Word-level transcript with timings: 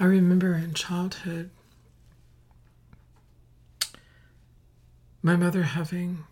I 0.00 0.06
remember 0.06 0.54
in 0.54 0.72
childhood 0.72 1.50
my 5.22 5.36
mother 5.36 5.62
having 5.62 6.24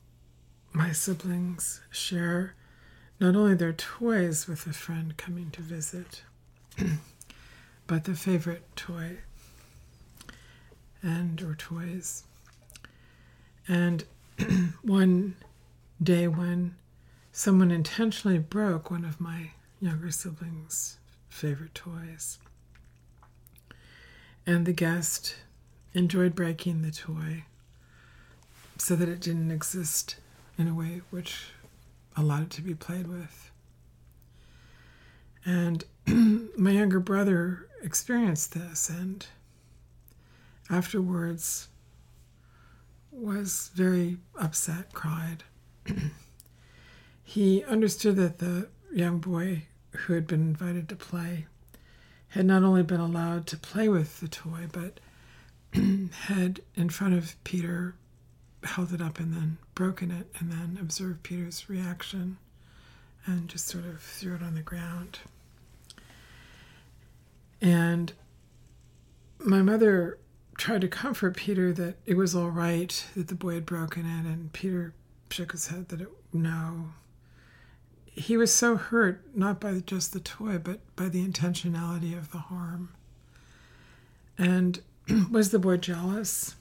my 0.72 0.92
siblings 0.92 1.82
share 1.90 2.54
not 3.20 3.36
only 3.36 3.54
their 3.54 3.74
toys 3.74 4.48
with 4.48 4.66
a 4.66 4.72
friend 4.72 5.18
coming 5.18 5.50
to 5.50 5.60
visit, 5.60 6.22
but 7.86 8.04
the 8.04 8.14
favorite 8.14 8.64
toy 8.74 9.18
and 11.02 11.42
or 11.42 11.54
toys. 11.54 12.24
And 13.66 14.04
one 14.82 15.34
day 16.02 16.26
when 16.26 16.74
someone 17.32 17.70
intentionally 17.70 18.38
broke 18.38 18.90
one 18.90 19.04
of 19.04 19.20
my 19.20 19.50
younger 19.78 20.10
siblings' 20.10 20.96
favorite 21.28 21.74
toys, 21.74 22.38
and 24.48 24.64
the 24.64 24.72
guest 24.72 25.36
enjoyed 25.92 26.34
breaking 26.34 26.80
the 26.80 26.90
toy 26.90 27.44
so 28.78 28.96
that 28.96 29.06
it 29.06 29.20
didn't 29.20 29.50
exist 29.50 30.16
in 30.56 30.66
a 30.66 30.74
way 30.74 31.02
which 31.10 31.50
allowed 32.16 32.44
it 32.44 32.50
to 32.50 32.62
be 32.62 32.72
played 32.72 33.06
with. 33.06 33.50
And 35.44 35.84
my 36.56 36.70
younger 36.70 36.98
brother 36.98 37.68
experienced 37.82 38.54
this 38.54 38.88
and 38.88 39.26
afterwards 40.70 41.68
was 43.12 43.70
very 43.74 44.16
upset, 44.34 44.94
cried. 44.94 45.44
he 47.22 47.64
understood 47.64 48.16
that 48.16 48.38
the 48.38 48.68
young 48.94 49.18
boy 49.18 49.64
who 49.90 50.14
had 50.14 50.26
been 50.26 50.40
invited 50.40 50.88
to 50.88 50.96
play 50.96 51.47
had 52.30 52.46
not 52.46 52.62
only 52.62 52.82
been 52.82 53.00
allowed 53.00 53.46
to 53.46 53.56
play 53.56 53.88
with 53.88 54.20
the 54.20 54.28
toy, 54.28 54.66
but 54.70 55.00
had 56.26 56.60
in 56.74 56.88
front 56.88 57.14
of 57.14 57.42
Peter 57.44 57.94
held 58.64 58.92
it 58.92 59.00
up 59.00 59.18
and 59.18 59.32
then 59.32 59.58
broken 59.74 60.10
it 60.10 60.26
and 60.38 60.50
then 60.50 60.78
observed 60.80 61.22
Peter's 61.22 61.68
reaction 61.70 62.36
and 63.24 63.48
just 63.48 63.66
sort 63.66 63.84
of 63.84 64.00
threw 64.00 64.34
it 64.34 64.42
on 64.42 64.54
the 64.54 64.62
ground. 64.62 65.20
And 67.60 68.12
my 69.38 69.62
mother 69.62 70.18
tried 70.56 70.80
to 70.80 70.88
comfort 70.88 71.36
Peter 71.36 71.72
that 71.72 71.96
it 72.06 72.16
was 72.16 72.34
all 72.34 72.50
right 72.50 73.04
that 73.16 73.28
the 73.28 73.34
boy 73.34 73.54
had 73.54 73.66
broken 73.66 74.04
it, 74.04 74.26
and 74.26 74.52
Peter 74.52 74.92
shook 75.30 75.52
his 75.52 75.68
head 75.68 75.88
that 75.88 76.00
it, 76.00 76.08
no. 76.32 76.90
He 78.18 78.36
was 78.36 78.52
so 78.52 78.76
hurt, 78.76 79.22
not 79.32 79.60
by 79.60 79.78
just 79.78 80.12
the 80.12 80.18
toy, 80.18 80.58
but 80.58 80.80
by 80.96 81.08
the 81.08 81.24
intentionality 81.24 82.18
of 82.18 82.32
the 82.32 82.38
harm. 82.38 82.88
And 84.36 84.80
was 85.30 85.50
the 85.50 85.58
boy 85.60 85.76
jealous? 85.76 86.56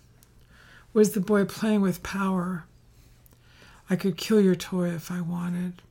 Was 0.94 1.12
the 1.14 1.20
boy 1.20 1.46
playing 1.46 1.82
with 1.82 2.04
power? 2.04 2.66
I 3.90 3.96
could 3.96 4.18
kill 4.18 4.40
your 4.40 4.56
toy 4.56 4.90
if 4.90 5.10
I 5.10 5.22
wanted, 5.22 5.82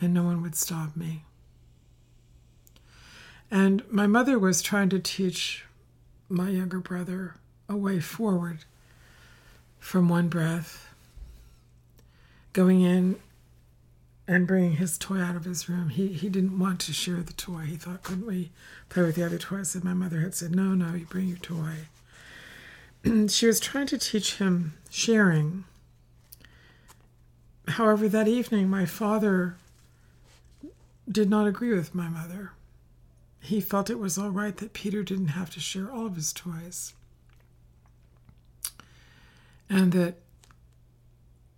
and 0.00 0.12
no 0.12 0.24
one 0.24 0.42
would 0.42 0.56
stop 0.56 0.94
me. 0.94 1.24
And 3.50 3.82
my 3.90 4.06
mother 4.06 4.38
was 4.38 4.60
trying 4.60 4.90
to 4.90 4.98
teach 4.98 5.64
my 6.28 6.50
younger 6.50 6.80
brother 6.80 7.36
a 7.68 7.76
way 7.76 7.98
forward 7.98 8.64
from 9.78 10.08
one 10.08 10.28
breath, 10.28 10.88
going 12.52 12.82
in 12.82 13.16
and 14.32 14.46
bringing 14.46 14.76
his 14.76 14.98
toy 14.98 15.18
out 15.18 15.36
of 15.36 15.44
his 15.44 15.68
room. 15.68 15.90
He, 15.90 16.08
he 16.08 16.28
didn't 16.28 16.58
want 16.58 16.80
to 16.80 16.92
share 16.92 17.22
the 17.22 17.32
toy. 17.32 17.62
He 17.62 17.76
thought, 17.76 18.02
couldn't 18.02 18.26
we 18.26 18.50
play 18.88 19.02
with 19.02 19.16
the 19.16 19.24
other 19.24 19.38
toys? 19.38 19.74
And 19.74 19.84
my 19.84 19.94
mother 19.94 20.20
had 20.20 20.34
said, 20.34 20.54
no, 20.54 20.74
no, 20.74 20.94
you 20.94 21.06
bring 21.06 21.28
your 21.28 21.38
toy. 21.38 21.88
she 23.28 23.46
was 23.46 23.60
trying 23.60 23.86
to 23.88 23.98
teach 23.98 24.36
him 24.36 24.74
sharing. 24.90 25.64
However, 27.68 28.08
that 28.08 28.28
evening, 28.28 28.68
my 28.68 28.86
father 28.86 29.56
did 31.10 31.28
not 31.28 31.46
agree 31.46 31.74
with 31.74 31.94
my 31.94 32.08
mother. 32.08 32.52
He 33.40 33.60
felt 33.60 33.90
it 33.90 33.98
was 33.98 34.16
all 34.16 34.30
right 34.30 34.56
that 34.58 34.72
Peter 34.72 35.02
didn't 35.02 35.28
have 35.28 35.50
to 35.50 35.60
share 35.60 35.90
all 35.90 36.06
of 36.06 36.16
his 36.16 36.32
toys. 36.32 36.94
And 39.68 39.92
that 39.92 40.21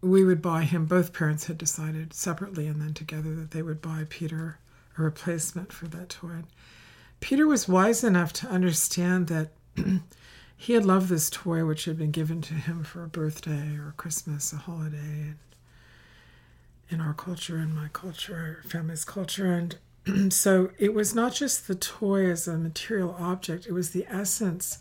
we 0.04 0.24
would 0.24 0.42
buy 0.42 0.62
him, 0.62 0.86
both 0.86 1.12
parents 1.12 1.46
had 1.46 1.58
decided 1.58 2.12
separately 2.12 2.66
and 2.66 2.80
then 2.80 2.94
together 2.94 3.34
that 3.34 3.50
they 3.52 3.62
would 3.62 3.80
buy 3.80 4.06
Peter 4.08 4.58
a 4.98 5.02
replacement 5.02 5.72
for 5.72 5.86
that 5.88 6.08
toy. 6.08 6.42
Peter 7.20 7.46
was 7.46 7.66
wise 7.66 8.04
enough 8.04 8.32
to 8.34 8.48
understand 8.48 9.28
that 9.28 9.50
he 10.56 10.74
had 10.74 10.84
loved 10.84 11.08
this 11.08 11.30
toy 11.30 11.64
which 11.64 11.86
had 11.86 11.98
been 11.98 12.10
given 12.10 12.40
to 12.42 12.54
him 12.54 12.84
for 12.84 13.02
a 13.02 13.08
birthday 13.08 13.76
or 13.76 13.94
Christmas, 13.96 14.52
a 14.52 14.56
holiday, 14.56 14.96
and 14.98 15.38
in 16.90 17.00
our 17.00 17.14
culture, 17.14 17.56
in 17.56 17.74
my 17.74 17.88
culture, 17.92 18.60
our 18.62 18.68
family's 18.68 19.04
culture. 19.04 19.52
And 20.06 20.32
so 20.32 20.70
it 20.78 20.92
was 20.92 21.14
not 21.14 21.34
just 21.34 21.66
the 21.66 21.74
toy 21.74 22.30
as 22.30 22.46
a 22.46 22.58
material 22.58 23.16
object, 23.18 23.66
it 23.66 23.72
was 23.72 23.90
the 23.90 24.06
essence 24.08 24.78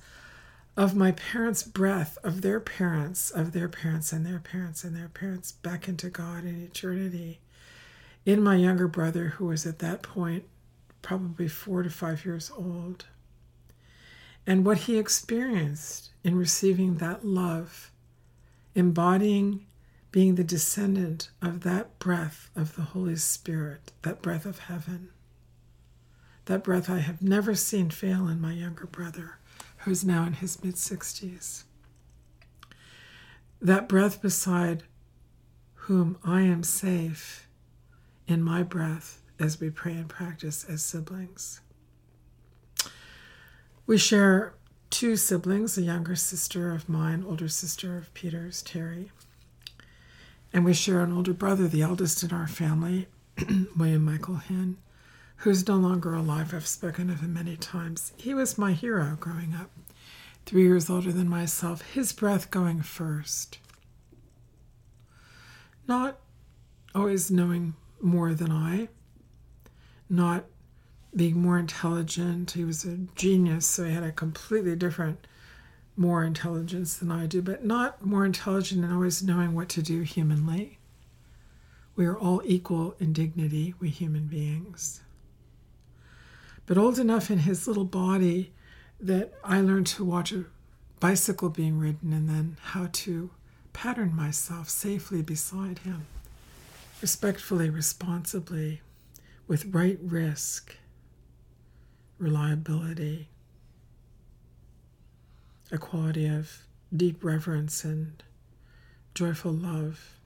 of 0.75 0.95
my 0.95 1.11
parents' 1.11 1.63
breath, 1.63 2.17
of 2.23 2.41
their 2.41 2.59
parents, 2.59 3.29
of 3.29 3.51
their 3.51 3.69
parents, 3.69 4.11
and 4.11 4.25
their 4.25 4.39
parents, 4.39 4.83
and 4.83 4.95
their 4.95 5.09
parents 5.09 5.51
back 5.51 5.87
into 5.87 6.09
God 6.09 6.45
in 6.45 6.63
eternity. 6.63 7.39
In 8.25 8.41
my 8.41 8.55
younger 8.55 8.87
brother, 8.87 9.29
who 9.29 9.45
was 9.47 9.65
at 9.65 9.79
that 9.79 10.01
point 10.01 10.45
probably 11.01 11.47
four 11.47 11.83
to 11.83 11.89
five 11.89 12.25
years 12.25 12.51
old. 12.57 13.05
And 14.47 14.65
what 14.65 14.79
he 14.79 14.97
experienced 14.97 16.11
in 16.23 16.35
receiving 16.35 16.95
that 16.95 17.25
love, 17.25 17.91
embodying 18.73 19.65
being 20.11 20.35
the 20.35 20.43
descendant 20.43 21.29
of 21.41 21.61
that 21.61 21.99
breath 21.99 22.49
of 22.55 22.75
the 22.75 22.81
Holy 22.81 23.15
Spirit, 23.15 23.91
that 24.03 24.21
breath 24.21 24.45
of 24.45 24.59
heaven, 24.59 25.09
that 26.45 26.63
breath 26.63 26.89
I 26.89 26.99
have 26.99 27.21
never 27.21 27.55
seen 27.55 27.89
fail 27.89 28.27
in 28.27 28.39
my 28.39 28.53
younger 28.53 28.85
brother, 28.85 29.39
who's 29.83 30.05
now 30.05 30.25
in 30.25 30.33
his 30.33 30.63
mid 30.63 30.75
60s. 30.75 31.63
That 33.61 33.87
breath 33.87 34.21
beside 34.21 34.83
whom 35.73 36.17
I 36.23 36.41
am 36.41 36.63
safe 36.63 37.47
in 38.27 38.41
my 38.41 38.63
breath 38.63 39.21
as 39.39 39.59
we 39.59 39.69
pray 39.69 39.93
and 39.93 40.07
practice 40.07 40.63
as 40.63 40.83
siblings. 40.83 41.61
We 43.85 43.97
share 43.97 44.53
two 44.89 45.17
siblings, 45.17 45.77
a 45.77 45.81
younger 45.81 46.15
sister 46.15 46.71
of 46.71 46.87
mine, 46.87 47.25
older 47.27 47.49
sister 47.49 47.97
of 47.97 48.13
Peter's, 48.13 48.61
Terry. 48.61 49.11
And 50.53 50.63
we 50.63 50.73
share 50.73 51.01
an 51.01 51.11
older 51.11 51.33
brother, 51.33 51.67
the 51.67 51.81
eldest 51.81 52.23
in 52.23 52.31
our 52.31 52.47
family, 52.47 53.07
William 53.77 54.05
Michael 54.05 54.35
Hin, 54.35 54.77
who's 55.43 55.67
no 55.67 55.75
longer 55.75 56.13
alive. 56.13 56.53
I've 56.53 56.65
spoken 56.65 57.09
of 57.09 57.19
him 57.19 57.33
many 57.33 57.57
times. 57.57 58.13
He 58.15 58.33
was 58.33 58.57
my 58.57 58.71
hero 58.71 59.17
growing 59.19 59.53
up, 59.53 59.69
three 60.45 60.63
years 60.63 60.89
older 60.89 61.11
than 61.11 61.27
myself, 61.27 61.81
his 61.81 62.13
breath 62.13 62.49
going 62.49 62.81
first. 62.81 63.59
Not 65.85 66.17
always 66.95 67.29
knowing 67.29 67.73
more 68.01 68.33
than 68.33 68.53
I, 68.53 68.87
not 70.09 70.45
being 71.13 71.41
more 71.41 71.59
intelligent. 71.59 72.51
He 72.51 72.63
was 72.63 72.85
a 72.85 72.99
genius, 73.15 73.65
so 73.65 73.83
he 73.83 73.91
had 73.91 74.03
a 74.03 74.13
completely 74.13 74.77
different, 74.77 75.27
more 75.97 76.23
intelligence 76.23 76.95
than 76.95 77.11
I 77.11 77.25
do, 77.25 77.41
but 77.41 77.65
not 77.65 78.05
more 78.05 78.25
intelligent 78.25 78.85
and 78.85 78.93
always 78.93 79.21
knowing 79.21 79.53
what 79.53 79.67
to 79.69 79.81
do 79.81 80.03
humanly. 80.03 80.79
We 81.97 82.05
are 82.05 82.17
all 82.17 82.41
equal 82.45 82.95
in 82.97 83.11
dignity, 83.11 83.75
we 83.81 83.89
human 83.89 84.27
beings. 84.27 85.01
But 86.65 86.77
old 86.77 86.97
enough 86.97 87.29
in 87.29 87.39
his 87.39 87.67
little 87.67 87.85
body 87.85 88.53
that 88.99 89.33
I 89.43 89.59
learned 89.59 89.87
to 89.87 90.05
watch 90.05 90.31
a 90.31 90.45
bicycle 90.99 91.49
being 91.49 91.77
ridden 91.77 92.13
and 92.13 92.29
then 92.29 92.57
how 92.61 92.87
to 92.91 93.31
pattern 93.73 94.15
myself 94.15 94.69
safely 94.69 95.21
beside 95.21 95.79
him, 95.79 96.05
respectfully, 97.01 97.69
responsibly, 97.69 98.81
with 99.47 99.73
right 99.73 99.99
risk 100.01 100.77
reliability, 102.17 103.27
a 105.71 105.77
quality 105.77 106.27
of 106.27 106.63
deep 106.95 107.23
reverence 107.23 107.83
and 107.83 108.23
joyful 109.13 109.51
love. 109.51 110.17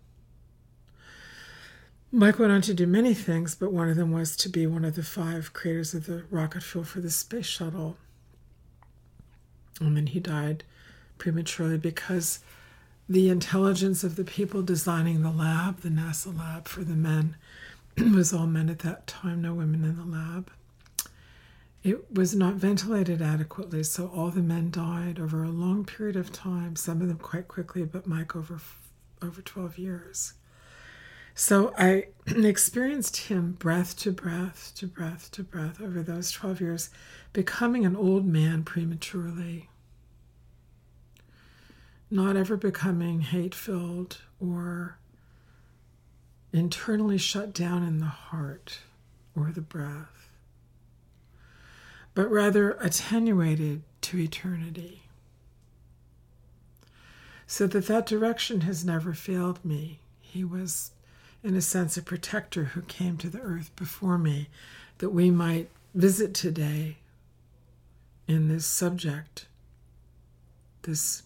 Mike 2.12 2.40
went 2.40 2.52
on 2.52 2.62
to 2.62 2.74
do 2.74 2.88
many 2.88 3.14
things, 3.14 3.54
but 3.54 3.74
one 3.74 3.90
of 3.90 3.98
them 3.98 4.12
was 4.12 4.38
to 4.38 4.50
be 4.50 4.66
one 4.66 4.86
of 4.86 4.96
the 4.96 5.04
five 5.04 5.54
creators 5.54 5.94
of 5.94 6.06
the 6.06 6.24
rocket 6.32 6.64
fuel 6.64 6.84
for 6.84 7.02
the 7.02 7.10
space 7.10 7.46
shuttle. 7.46 7.98
And 9.82 9.96
then 9.96 10.08
he 10.08 10.20
died 10.20 10.64
prematurely 11.18 11.78
because 11.78 12.40
the 13.10 13.30
intelligence 13.30 14.04
of 14.04 14.16
the 14.16 14.24
people 14.24 14.62
designing 14.62 15.22
the 15.22 15.32
lab, 15.32 15.82
the 15.82 15.90
NASA 15.90 16.38
lab 16.38 16.68
for 16.68 16.84
the 16.84 16.96
men, 16.96 17.36
was 18.14 18.34
all 18.34 18.48
men 18.48 18.70
at 18.70 18.80
that 18.80 19.08
time, 19.08 19.42
no 19.42 19.54
women 19.54 19.84
in 19.84 19.98
the 19.98 20.06
lab 20.06 20.50
it 21.88 22.12
was 22.12 22.36
not 22.36 22.56
ventilated 22.56 23.22
adequately, 23.22 23.82
so 23.84 24.08
all 24.08 24.30
the 24.30 24.42
men 24.42 24.70
died 24.72 25.20
over 25.20 25.44
a 25.44 25.50
long 25.50 25.86
period 25.86 26.18
of 26.18 26.34
time, 26.34 26.76
some 26.76 27.02
of 27.02 27.08
them 27.08 27.18
quite 27.18 27.48
quickly, 27.48 27.86
but 27.86 28.08
Mike 28.08 28.36
over 28.36 28.60
over 29.22 29.42
12 29.42 29.78
years. 29.78 30.34
So 31.40 31.72
I 31.78 32.08
experienced 32.26 33.16
him 33.18 33.52
breath 33.60 33.96
to 33.98 34.12
breath 34.12 34.72
to 34.78 34.88
breath 34.88 35.30
to 35.34 35.44
breath 35.44 35.80
over 35.80 36.02
those 36.02 36.32
12 36.32 36.60
years, 36.60 36.90
becoming 37.32 37.86
an 37.86 37.96
old 37.96 38.26
man 38.26 38.64
prematurely, 38.64 39.70
not 42.10 42.36
ever 42.36 42.58
becoming 42.58 43.22
hate 43.22 43.54
filled 43.54 44.18
or 44.40 44.98
internally 46.52 47.20
shut 47.20 47.54
down 47.54 47.84
in 47.84 48.00
the 48.00 48.08
heart 48.08 48.80
or 49.36 49.52
the 49.52 49.62
breath, 49.62 50.30
but 52.16 52.32
rather 52.32 52.72
attenuated 52.82 53.84
to 54.02 54.18
eternity. 54.18 55.04
So 57.46 57.68
that 57.68 57.86
that 57.86 58.08
direction 58.08 58.62
has 58.62 58.84
never 58.84 59.14
failed 59.14 59.64
me. 59.64 60.00
He 60.20 60.44
was, 60.44 60.94
in 61.48 61.56
a 61.56 61.62
sense, 61.62 61.96
a 61.96 62.02
protector 62.02 62.66
who 62.66 62.82
came 62.82 63.16
to 63.16 63.30
the 63.30 63.40
earth 63.40 63.74
before 63.78 64.18
me 64.18 64.50
that 64.98 65.12
we 65.12 65.32
might 65.32 65.70
visit 65.96 66.34
today 66.34 66.98
in 68.28 68.50
this 68.50 68.66
subject, 68.66 69.48
this 70.82 71.24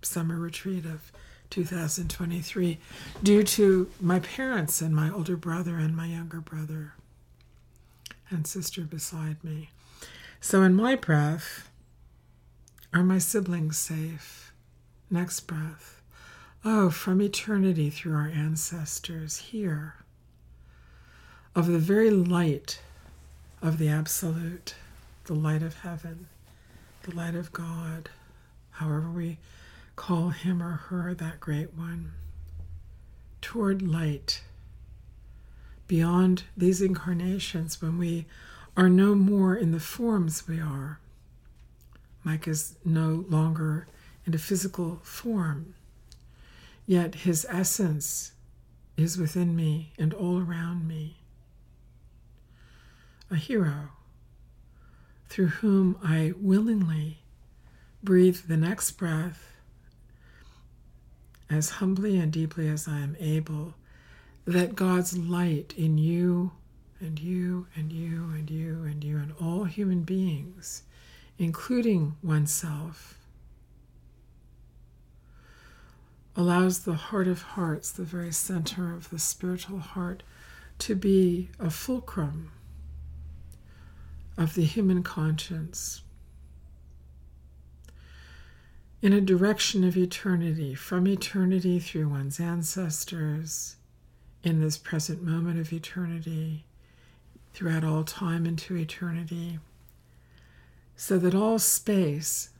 summer 0.00 0.36
retreat 0.38 0.86
of 0.86 1.12
2023 1.50 2.78
due 3.22 3.42
to 3.42 3.90
my 4.00 4.18
parents 4.20 4.80
and 4.80 4.96
my 4.96 5.10
older 5.10 5.36
brother 5.36 5.76
and 5.76 5.94
my 5.94 6.06
younger 6.06 6.40
brother 6.40 6.94
and 8.30 8.46
sister 8.46 8.80
beside 8.80 9.44
me. 9.44 9.68
So, 10.40 10.62
in 10.62 10.74
my 10.74 10.94
breath, 10.94 11.68
are 12.94 13.04
my 13.04 13.18
siblings 13.18 13.76
safe? 13.76 14.50
Next 15.10 15.40
breath, 15.40 15.97
oh, 16.64 16.90
from 16.90 17.20
eternity 17.20 17.90
through 17.90 18.14
our 18.14 18.28
ancestors, 18.28 19.38
here, 19.38 19.94
of 21.54 21.66
the 21.66 21.78
very 21.78 22.10
light 22.10 22.80
of 23.62 23.78
the 23.78 23.88
Absolute, 23.88 24.74
the 25.24 25.34
light 25.34 25.62
of 25.62 25.80
heaven, 25.80 26.26
the 27.02 27.14
light 27.14 27.34
of 27.34 27.52
God, 27.52 28.10
however 28.72 29.10
we 29.10 29.38
call 29.96 30.30
him 30.30 30.62
or 30.62 30.72
her 30.72 31.14
that 31.14 31.40
great 31.40 31.74
one, 31.74 32.12
toward 33.40 33.82
light. 33.82 34.42
Beyond 35.86 36.44
these 36.56 36.82
incarnations, 36.82 37.80
when 37.80 37.98
we 37.98 38.26
are 38.76 38.88
no 38.88 39.14
more 39.14 39.56
in 39.56 39.72
the 39.72 39.80
forms 39.80 40.46
we 40.46 40.60
are, 40.60 41.00
Mike 42.22 42.46
is 42.46 42.76
no 42.84 43.24
longer 43.28 43.86
in 44.26 44.34
a 44.34 44.38
physical 44.38 45.00
form, 45.02 45.74
yet 46.88 47.14
his 47.14 47.46
essence 47.50 48.32
is 48.96 49.18
within 49.18 49.54
me 49.54 49.92
and 49.98 50.14
all 50.14 50.40
around 50.40 50.88
me. 50.88 51.18
A 53.30 53.36
hero 53.36 53.90
through 55.28 55.48
whom 55.48 55.98
I 56.02 56.32
willingly 56.40 57.18
breathe 58.02 58.38
the 58.48 58.56
next 58.56 58.92
breath 58.92 59.52
as 61.50 61.68
humbly 61.72 62.18
and 62.18 62.32
deeply 62.32 62.68
as 62.68 62.88
I 62.88 63.00
am 63.00 63.16
able, 63.20 63.74
that 64.46 64.74
God's 64.74 65.16
light 65.16 65.74
in 65.76 65.98
you 65.98 66.52
and 67.00 67.18
you 67.18 67.66
and 67.74 67.92
you 67.92 68.30
and 68.34 68.50
you 68.50 68.84
and 68.84 69.04
you 69.04 69.18
and 69.18 69.34
all 69.38 69.64
human 69.64 70.04
beings, 70.04 70.84
including 71.38 72.16
oneself, 72.22 73.17
allows 76.38 76.78
the 76.80 76.94
heart 76.94 77.26
of 77.26 77.42
hearts, 77.42 77.90
the 77.90 78.04
very 78.04 78.32
center 78.32 78.94
of 78.94 79.10
the 79.10 79.18
spiritual 79.18 79.80
heart, 79.80 80.22
to 80.78 80.94
be 80.94 81.50
a 81.58 81.68
fulcrum 81.68 82.52
of 84.36 84.54
the 84.54 84.64
human 84.64 85.02
conscience 85.02 86.02
in 89.02 89.12
a 89.12 89.20
direction 89.20 89.82
of 89.82 89.96
eternity, 89.96 90.76
from 90.76 91.08
eternity 91.08 91.80
through 91.80 92.08
one's 92.08 92.38
ancestors, 92.38 93.74
in 94.44 94.60
this 94.60 94.78
present 94.78 95.20
moment 95.20 95.58
of 95.58 95.72
eternity, 95.72 96.64
throughout 97.52 97.82
all 97.82 98.04
time 98.04 98.46
into 98.46 98.76
eternity, 98.76 99.58
so 100.94 101.18
that 101.18 101.34
all 101.34 101.58
space 101.58 102.50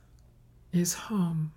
is 0.73 0.95
home, 0.95 1.53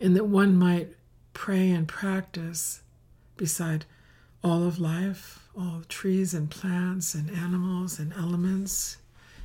and 0.00 0.16
that 0.16 0.26
one 0.26 0.56
might 0.56 0.94
pray 1.32 1.70
and 1.70 1.88
practice 1.88 2.82
beside 3.36 3.84
all 4.42 4.62
of 4.62 4.78
life, 4.78 5.48
all 5.56 5.82
trees 5.88 6.34
and 6.34 6.50
plants 6.50 7.14
and 7.14 7.30
animals 7.30 7.98
and 7.98 8.12
elements 8.12 8.98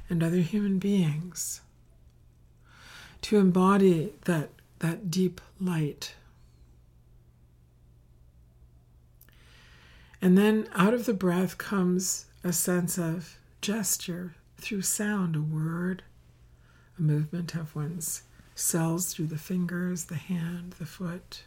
and 0.09 0.21
other 0.21 0.37
human 0.37 0.79
beings 0.79 1.61
to 3.21 3.37
embody 3.37 4.13
that, 4.25 4.49
that 4.79 5.11
deep 5.11 5.41
light. 5.59 6.15
And 10.21 10.37
then 10.37 10.67
out 10.73 10.93
of 10.93 11.05
the 11.05 11.13
breath 11.13 11.57
comes 11.57 12.25
a 12.43 12.51
sense 12.51 12.97
of 12.97 13.37
gesture 13.61 14.35
through 14.57 14.81
sound, 14.81 15.35
a 15.35 15.41
word, 15.41 16.03
a 16.97 17.01
movement 17.01 17.55
of 17.55 17.75
one's 17.75 18.23
cells 18.59 19.13
through 19.13 19.27
the 19.27 19.37
fingers, 19.37 20.05
the 20.05 20.15
hand, 20.15 20.73
the 20.73 20.85
foot, 20.85 21.43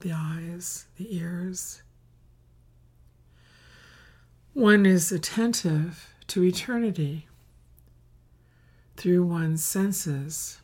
the 0.00 0.12
eyes, 0.12 0.86
the 0.96 1.16
ears. 1.16 1.82
One 4.52 4.86
is 4.86 5.12
attentive 5.12 6.08
to 6.28 6.44
eternity 6.44 7.26
through 8.96 9.24
one's 9.24 9.64
senses, 9.64 10.58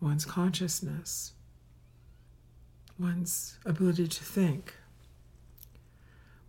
one's 0.00 0.24
consciousness, 0.24 1.32
one's 2.98 3.58
ability 3.64 4.08
to 4.08 4.24
think, 4.24 4.74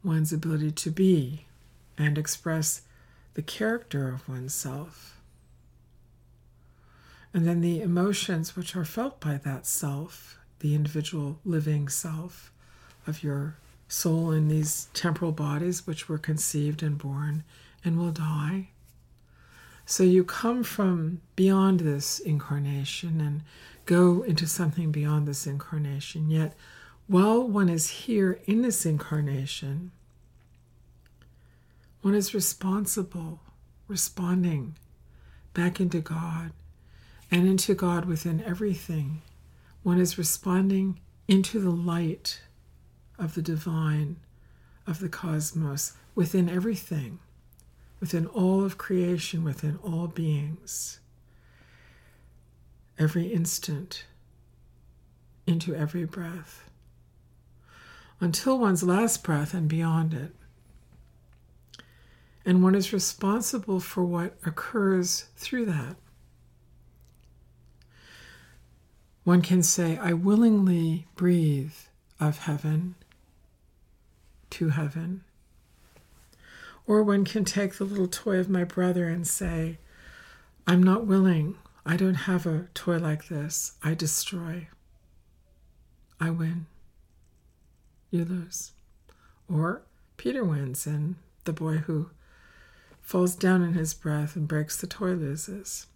one's 0.03 0.31
ability 0.31 0.71
to 0.71 0.91
be 0.91 1.45
and 1.97 2.17
express 2.17 2.81
the 3.33 3.41
character 3.41 4.09
of 4.09 4.29
oneself. 4.29 5.12
And 7.33 7.47
then 7.47 7.61
the 7.61 7.81
emotions 7.81 8.55
which 8.55 8.75
are 8.75 8.85
felt 8.85 9.19
by 9.19 9.37
that 9.37 9.65
self, 9.65 10.37
the 10.59 10.75
individual 10.75 11.39
living 11.43 11.89
self 11.89 12.51
of 13.07 13.23
your 13.23 13.57
soul 13.87 14.31
in 14.31 14.47
these 14.47 14.87
temporal 14.93 15.31
bodies 15.31 15.85
which 15.85 16.07
were 16.07 16.17
conceived 16.17 16.83
and 16.83 16.97
born 16.97 17.43
and 17.83 17.97
will 17.97 18.11
die 18.11 18.69
so 19.85 20.03
you 20.03 20.23
come 20.23 20.63
from 20.63 21.21
beyond 21.35 21.81
this 21.81 22.19
incarnation 22.19 23.19
and 23.19 23.41
go 23.85 24.21
into 24.23 24.47
something 24.47 24.91
beyond 24.91 25.27
this 25.27 25.45
incarnation. 25.45 26.29
Yet, 26.29 26.55
while 27.07 27.45
one 27.45 27.67
is 27.67 27.89
here 27.89 28.39
in 28.45 28.61
this 28.61 28.85
incarnation, 28.85 29.91
one 32.01 32.15
is 32.15 32.33
responsible, 32.33 33.41
responding 33.87 34.75
back 35.53 35.79
into 35.79 35.99
God 35.99 36.51
and 37.33 37.47
into 37.47 37.73
God 37.73 38.05
within 38.05 38.41
everything. 38.43 39.21
One 39.81 39.99
is 39.99 40.17
responding 40.17 41.01
into 41.27 41.59
the 41.59 41.71
light 41.71 42.41
of 43.19 43.35
the 43.35 43.41
divine, 43.41 44.17
of 44.87 44.99
the 44.99 45.09
cosmos, 45.09 45.93
within 46.15 46.47
everything 46.47 47.19
within 48.03 48.27
all 48.27 48.65
of 48.65 48.77
creation, 48.77 49.45
within 49.45 49.79
all 49.81 50.07
beings, 50.07 50.99
every 52.99 53.27
instant, 53.27 54.03
into 55.47 55.73
every 55.73 56.03
breath, 56.03 56.69
until 58.19 58.59
one's 58.59 58.83
last 58.83 59.23
breath 59.23 59.53
and 59.53 59.69
beyond 59.69 60.13
it. 60.13 60.35
And 62.45 62.61
one 62.61 62.75
is 62.75 62.91
responsible 62.91 63.79
for 63.79 64.03
what 64.03 64.35
occurs 64.45 65.27
through 65.37 65.67
that. 65.67 65.95
One 69.24 69.42
can 69.42 69.63
say, 69.63 69.98
I 69.98 70.13
willingly 70.13 71.08
breathe 71.15 71.74
of 72.20 72.39
heaven 72.39 72.96
to 74.51 74.70
heaven 74.70 75.24
or 76.86 77.03
one 77.03 77.25
can 77.25 77.46
take 77.46 77.75
the 77.75 77.86
little 77.86 78.08
toy 78.08 78.38
of 78.38 78.50
my 78.50 78.63
brother 78.63 79.08
and 79.08 79.27
say, 79.27 79.77
I'm 80.68 80.84
not 80.84 81.06
willing. 81.06 81.56
I 81.86 81.98
don't 81.98 82.13
have 82.13 82.46
a 82.46 82.68
toy 82.74 82.98
like 82.98 83.27
this. 83.27 83.74
I 83.84 83.94
destroy. 83.94 84.68
I 86.20 86.30
win. 86.30 86.65
You 88.12 88.25
lose. 88.25 88.72
Or 89.50 89.82
Peter 90.18 90.44
wins, 90.44 90.86
and 90.86 91.15
the 91.46 91.53
boy 91.53 91.77
who 91.77 92.10
falls 93.01 93.36
down 93.36 93.62
in 93.62 93.74
his 93.74 93.94
breath 93.94 94.36
and 94.36 94.48
breaks 94.48 94.80
the 94.80 94.88
toy 94.88 95.13
loses. 95.13 95.88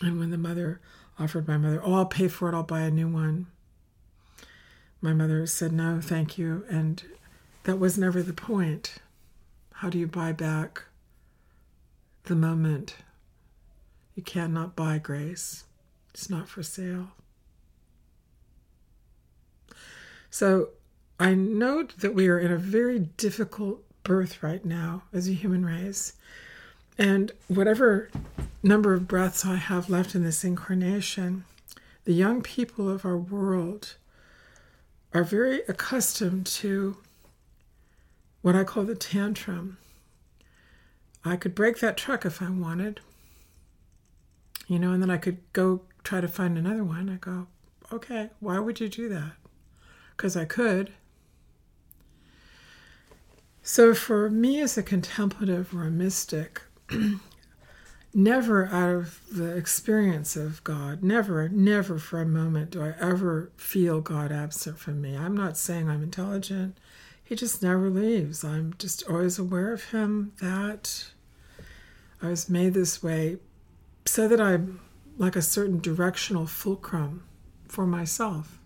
And 0.00 0.18
when 0.18 0.30
the 0.30 0.38
mother 0.38 0.80
offered 1.20 1.46
my 1.46 1.58
mother, 1.58 1.80
Oh, 1.84 1.94
I'll 1.94 2.06
pay 2.06 2.28
for 2.28 2.48
it, 2.48 2.54
I'll 2.54 2.62
buy 2.62 2.80
a 2.80 2.90
new 2.90 3.08
one, 3.08 3.46
my 5.00 5.12
mother 5.12 5.46
said, 5.46 5.72
No, 5.72 6.00
thank 6.00 6.36
you. 6.38 6.64
And 6.68 7.02
that 7.64 7.78
was 7.78 7.98
never 7.98 8.22
the 8.22 8.32
point. 8.32 8.96
How 9.74 9.88
do 9.88 9.98
you 9.98 10.06
buy 10.06 10.32
back 10.32 10.84
the 12.24 12.34
moment? 12.34 12.96
You 14.14 14.22
cannot 14.22 14.76
buy 14.76 14.98
grace, 14.98 15.64
it's 16.12 16.28
not 16.28 16.48
for 16.48 16.62
sale. 16.62 17.08
So 20.28 20.70
I 21.18 21.34
note 21.34 21.98
that 21.98 22.14
we 22.14 22.28
are 22.28 22.38
in 22.38 22.52
a 22.52 22.58
very 22.58 22.98
difficult 22.98 23.84
birth 24.02 24.42
right 24.42 24.64
now 24.64 25.04
as 25.12 25.28
a 25.28 25.32
human 25.32 25.64
race. 25.64 26.14
And 27.00 27.32
whatever 27.48 28.10
number 28.62 28.92
of 28.92 29.08
breaths 29.08 29.46
I 29.46 29.56
have 29.56 29.88
left 29.88 30.14
in 30.14 30.22
this 30.22 30.44
incarnation, 30.44 31.46
the 32.04 32.12
young 32.12 32.42
people 32.42 32.90
of 32.90 33.06
our 33.06 33.16
world 33.16 33.94
are 35.14 35.24
very 35.24 35.62
accustomed 35.66 36.44
to 36.44 36.98
what 38.42 38.54
I 38.54 38.64
call 38.64 38.84
the 38.84 38.94
tantrum. 38.94 39.78
I 41.24 41.36
could 41.36 41.54
break 41.54 41.78
that 41.78 41.96
truck 41.96 42.26
if 42.26 42.42
I 42.42 42.50
wanted, 42.50 43.00
you 44.66 44.78
know, 44.78 44.92
and 44.92 45.00
then 45.02 45.10
I 45.10 45.16
could 45.16 45.38
go 45.54 45.80
try 46.04 46.20
to 46.20 46.28
find 46.28 46.58
another 46.58 46.84
one. 46.84 47.08
I 47.08 47.16
go, 47.16 47.46
okay, 47.90 48.28
why 48.40 48.58
would 48.58 48.78
you 48.78 48.90
do 48.90 49.08
that? 49.08 49.32
Because 50.14 50.36
I 50.36 50.44
could. 50.44 50.92
So, 53.62 53.94
for 53.94 54.28
me 54.28 54.60
as 54.60 54.76
a 54.76 54.82
contemplative 54.82 55.74
or 55.74 55.84
a 55.84 55.90
mystic, 55.90 56.62
never 58.14 58.66
out 58.66 58.94
of 58.94 59.20
the 59.32 59.56
experience 59.56 60.36
of 60.36 60.62
God, 60.64 61.02
never, 61.02 61.48
never 61.48 61.98
for 61.98 62.20
a 62.20 62.26
moment 62.26 62.70
do 62.70 62.82
I 62.82 62.94
ever 63.00 63.50
feel 63.56 64.00
God 64.00 64.32
absent 64.32 64.78
from 64.78 65.00
me. 65.00 65.16
I'm 65.16 65.36
not 65.36 65.56
saying 65.56 65.88
I'm 65.88 66.02
intelligent, 66.02 66.76
He 67.22 67.34
just 67.34 67.62
never 67.62 67.90
leaves. 67.90 68.44
I'm 68.44 68.74
just 68.78 69.08
always 69.08 69.38
aware 69.38 69.72
of 69.72 69.90
Him 69.90 70.32
that 70.40 71.10
I 72.22 72.28
was 72.28 72.48
made 72.48 72.74
this 72.74 73.02
way 73.02 73.38
so 74.04 74.28
that 74.28 74.40
I'm 74.40 74.80
like 75.16 75.36
a 75.36 75.42
certain 75.42 75.80
directional 75.80 76.46
fulcrum 76.46 77.24
for 77.68 77.86
myself 77.86 78.58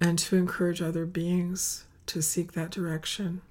and 0.00 0.18
to 0.18 0.36
encourage 0.36 0.80
other 0.80 1.04
beings 1.04 1.84
to 2.06 2.22
seek 2.22 2.52
that 2.52 2.70
direction 2.70 3.42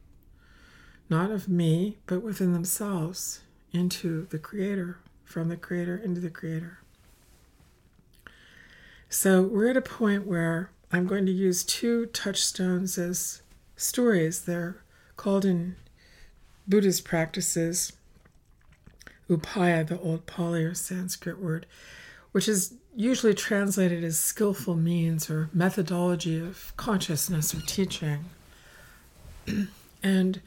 not 1.11 1.29
of 1.29 1.49
me, 1.49 1.97
but 2.07 2.23
within 2.23 2.53
themselves, 2.53 3.41
into 3.73 4.27
the 4.27 4.39
Creator, 4.39 4.99
from 5.25 5.49
the 5.49 5.57
Creator 5.57 5.97
into 5.97 6.21
the 6.21 6.29
Creator. 6.29 6.79
So 9.09 9.41
we're 9.41 9.69
at 9.69 9.77
a 9.77 9.81
point 9.81 10.25
where 10.25 10.69
I'm 10.91 11.07
going 11.07 11.25
to 11.25 11.31
use 11.31 11.63
two 11.63 12.05
touchstones 12.07 12.97
as 12.97 13.41
stories. 13.75 14.41
They're 14.41 14.77
called 15.17 15.45
in 15.45 15.75
Buddhist 16.67 17.03
practices 17.03 17.93
upaya, 19.29 19.87
the 19.87 19.99
old 19.99 20.25
Pali 20.25 20.63
or 20.63 20.73
Sanskrit 20.73 21.39
word, 21.39 21.65
which 22.31 22.47
is 22.47 22.73
usually 22.95 23.33
translated 23.33 24.03
as 24.03 24.19
skillful 24.19 24.75
means 24.75 25.29
or 25.29 25.49
methodology 25.53 26.39
of 26.39 26.73
consciousness 26.77 27.53
or 27.53 27.61
teaching. 27.61 28.25
and 30.03 30.41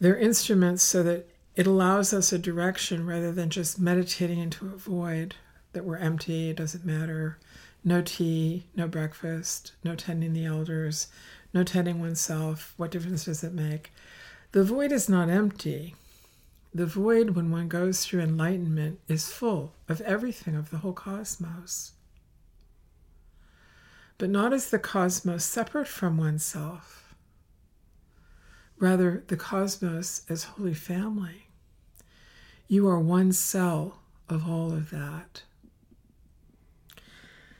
they're 0.00 0.18
instruments 0.18 0.82
so 0.82 1.02
that 1.02 1.26
it 1.54 1.66
allows 1.66 2.12
us 2.12 2.32
a 2.32 2.38
direction 2.38 3.06
rather 3.06 3.32
than 3.32 3.50
just 3.50 3.78
meditating 3.78 4.38
into 4.38 4.66
a 4.66 4.76
void 4.76 5.34
that 5.72 5.84
we're 5.84 5.98
empty, 5.98 6.50
it 6.50 6.56
doesn't 6.56 6.84
matter. 6.84 7.38
No 7.84 8.00
tea, 8.00 8.64
no 8.74 8.86
breakfast, 8.86 9.72
no 9.82 9.94
tending 9.94 10.32
the 10.32 10.44
elders, 10.44 11.08
no 11.52 11.64
tending 11.64 12.00
oneself. 12.00 12.74
What 12.76 12.90
difference 12.90 13.24
does 13.24 13.42
it 13.42 13.52
make? 13.52 13.92
The 14.52 14.64
void 14.64 14.92
is 14.92 15.08
not 15.08 15.28
empty. 15.28 15.94
The 16.74 16.86
void, 16.86 17.30
when 17.30 17.50
one 17.50 17.68
goes 17.68 18.04
through 18.04 18.20
enlightenment, 18.20 19.00
is 19.08 19.30
full 19.30 19.74
of 19.88 20.00
everything, 20.02 20.54
of 20.54 20.70
the 20.70 20.78
whole 20.78 20.94
cosmos. 20.94 21.92
But 24.16 24.30
not 24.30 24.52
as 24.52 24.70
the 24.70 24.78
cosmos 24.78 25.44
separate 25.44 25.88
from 25.88 26.16
oneself 26.16 27.01
rather 28.82 29.22
the 29.28 29.36
cosmos 29.36 30.22
as 30.28 30.42
holy 30.42 30.74
family. 30.74 31.46
You 32.66 32.88
are 32.88 32.98
one 32.98 33.32
cell 33.32 34.00
of 34.28 34.50
all 34.50 34.72
of 34.72 34.90
that. 34.90 35.44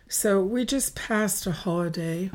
So 0.09 0.43
we 0.43 0.65
just 0.65 0.97
passed 0.97 1.47
a 1.47 1.53
holiday 1.53 2.33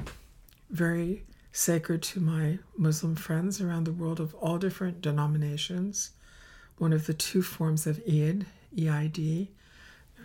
very 0.70 1.25
sacred 1.51 2.01
to 2.03 2.22
my 2.22 2.60
Muslim 2.77 3.17
friends 3.17 3.60
around 3.60 3.84
the 3.84 3.91
world 3.91 4.22
of 4.22 4.34
all 4.36 4.58
different 4.58 5.01
denominations. 5.01 6.12
One 6.77 6.94
of 6.94 7.08
the 7.08 7.13
two 7.13 7.41
forms 7.41 7.88
of 7.88 8.01
Eid, 8.08 8.46
EID, 8.79 9.50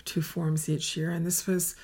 two 0.05 0.23
forms 0.23 0.69
each 0.69 0.97
year, 0.97 1.11
and 1.11 1.27
this 1.27 1.49
was 1.49 1.75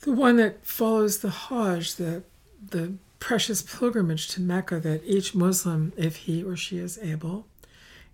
the 0.00 0.12
one 0.12 0.36
that 0.36 0.66
follows 0.66 1.20
the 1.20 1.30
Hajj, 1.30 1.94
the 1.94 2.22
the 2.68 2.98
precious 3.22 3.62
pilgrimage 3.62 4.26
to 4.26 4.40
Mecca 4.40 4.80
that 4.80 5.00
each 5.04 5.32
Muslim, 5.32 5.92
if 5.96 6.16
he 6.16 6.42
or 6.42 6.56
she 6.56 6.78
is 6.78 6.98
able, 6.98 7.46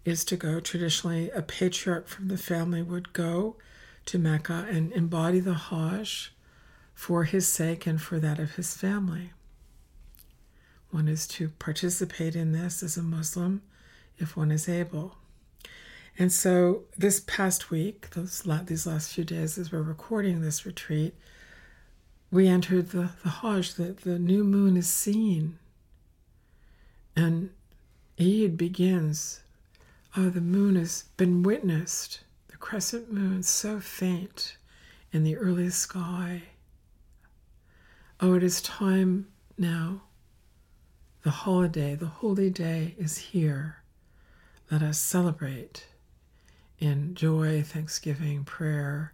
is 0.05 0.23
to 0.23 0.37
go. 0.37 0.61
Traditionally, 0.61 1.31
a 1.31 1.41
patriarch 1.41 2.07
from 2.07 2.29
the 2.29 2.37
family 2.37 2.83
would 2.83 3.15
go 3.15 3.57
to 4.05 4.19
Mecca 4.19 4.67
and 4.69 4.93
embody 4.93 5.41
the 5.41 5.55
Hajj 5.55 6.35
for 6.93 7.25
his 7.25 7.49
sake 7.49 7.87
and 7.87 8.03
for 8.03 8.21
that 8.21 8.39
of 8.39 8.57
his 8.57 8.77
family. 8.77 9.33
One 10.91 11.09
is 11.09 11.27
to 11.29 11.49
participate 11.59 12.37
in 12.37 12.53
this 12.53 12.83
as 12.83 12.99
a 12.99 13.03
Muslim 13.03 13.63
if 14.19 14.37
one 14.37 14.51
is 14.51 14.69
able. 14.69 15.17
And 16.19 16.31
so, 16.31 16.83
this 16.99 17.21
past 17.27 17.71
week, 17.71 18.11
those, 18.11 18.43
these 18.67 18.87
last 18.87 19.15
few 19.15 19.25
days, 19.25 19.57
as 19.57 19.73
we're 19.73 19.81
recording 19.81 20.43
this 20.43 20.67
retreat, 20.67 21.15
we 22.31 22.47
entered 22.47 22.91
the, 22.91 23.11
the 23.23 23.29
Hajj, 23.29 23.75
the, 23.75 23.93
the 24.05 24.19
new 24.19 24.45
moon 24.45 24.77
is 24.77 24.89
seen. 24.89 25.59
And 27.17 27.51
Eid 28.21 28.57
begins. 28.57 29.41
Oh, 30.17 30.29
the 30.29 30.41
moon 30.41 30.77
has 30.77 31.05
been 31.17 31.43
witnessed. 31.43 32.21
The 32.49 32.57
crescent 32.57 33.13
moon, 33.13 33.43
so 33.43 33.81
faint 33.81 34.57
in 35.13 35.25
the 35.25 35.37
early 35.37 35.71
sky. 35.71 36.43
Oh, 38.21 38.35
it 38.35 38.43
is 38.43 38.61
time 38.61 39.29
now. 39.57 40.03
The 41.23 41.31
holiday, 41.31 41.95
the 41.95 42.07
holy 42.07 42.51
day 42.51 42.95
is 42.99 43.19
here. 43.19 43.79
Let 44.71 44.83
us 44.83 44.99
celebrate 44.99 45.87
in 46.79 47.15
joy, 47.15 47.63
thanksgiving, 47.63 48.45
prayer 48.45 49.13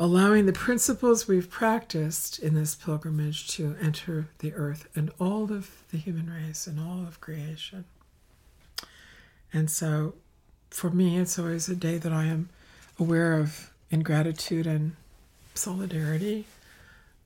allowing 0.00 0.46
the 0.46 0.52
principles 0.52 1.28
we've 1.28 1.50
practiced 1.50 2.38
in 2.38 2.54
this 2.54 2.74
pilgrimage 2.74 3.46
to 3.48 3.76
enter 3.82 4.28
the 4.38 4.54
earth 4.54 4.88
and 4.96 5.10
all 5.20 5.52
of 5.52 5.82
the 5.90 5.98
human 5.98 6.30
race 6.30 6.66
and 6.66 6.80
all 6.80 7.06
of 7.06 7.20
creation. 7.20 7.84
And 9.52 9.70
so 9.70 10.14
for 10.70 10.88
me, 10.88 11.18
it's 11.18 11.38
always 11.38 11.68
a 11.68 11.76
day 11.76 11.98
that 11.98 12.14
I 12.14 12.24
am 12.24 12.48
aware 12.98 13.34
of 13.38 13.70
in 13.90 14.00
gratitude 14.00 14.66
and 14.66 14.96
solidarity, 15.54 16.46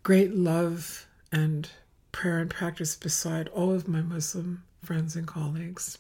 great 0.03 0.35
love 0.35 1.07
and 1.31 1.69
prayer 2.11 2.41
and 2.41 2.51
practice 2.51 2.97
beside 2.97 3.47
all 3.49 3.73
of 3.73 3.87
my 3.87 4.03
Muslim 4.03 4.65
friends 4.83 5.15
and 5.15 5.29
colleagues. 5.29 5.99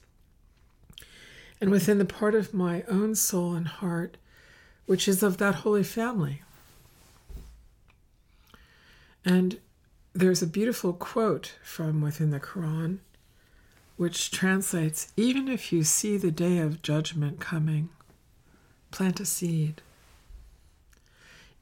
And 1.60 1.70
within 1.70 1.98
the 1.98 2.04
part 2.04 2.34
of 2.34 2.52
my 2.52 2.82
own 2.88 3.14
soul 3.14 3.54
and 3.54 3.68
heart, 3.68 4.16
which 4.86 5.06
is 5.06 5.22
of 5.22 5.38
that 5.38 5.56
holy 5.56 5.84
family, 5.84 6.42
and 9.24 9.58
there's 10.12 10.42
a 10.42 10.46
beautiful 10.46 10.92
quote 10.92 11.54
from 11.62 12.00
within 12.00 12.30
the 12.30 12.40
Quran 12.40 12.98
which 13.96 14.30
translates 14.30 15.12
Even 15.16 15.48
if 15.48 15.72
you 15.72 15.84
see 15.84 16.16
the 16.16 16.30
day 16.30 16.58
of 16.58 16.82
judgment 16.82 17.40
coming, 17.40 17.88
plant 18.90 19.20
a 19.20 19.26
seed. 19.26 19.82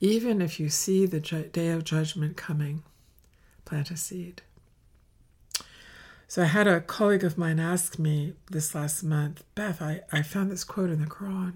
Even 0.01 0.43
if 0.43 0.59
you 0.59 0.69
see 0.69 1.07
the 1.07 1.21
ju- 1.21 1.49
day 1.53 1.71
of 1.71 1.85
judgment 1.85 2.37
coming, 2.37 2.83
plant 3.65 3.91
a 3.91 3.97
seed. 3.97 4.43
So 6.27 6.43
I 6.43 6.47
had 6.47 6.67
a 6.67 6.81
colleague 6.81 7.25
of 7.25 7.37
mine 7.37 7.61
ask 7.61 7.99
me 7.99 8.33
this 8.51 8.75
last 8.75 9.03
month, 9.03 9.45
Beth, 9.55 9.83
I, 9.83 10.01
I 10.11 10.23
found 10.23 10.51
this 10.51 10.65
quote 10.65 10.91
in 10.91 11.01
the 11.01 11.07
Quran. 11.07 11.55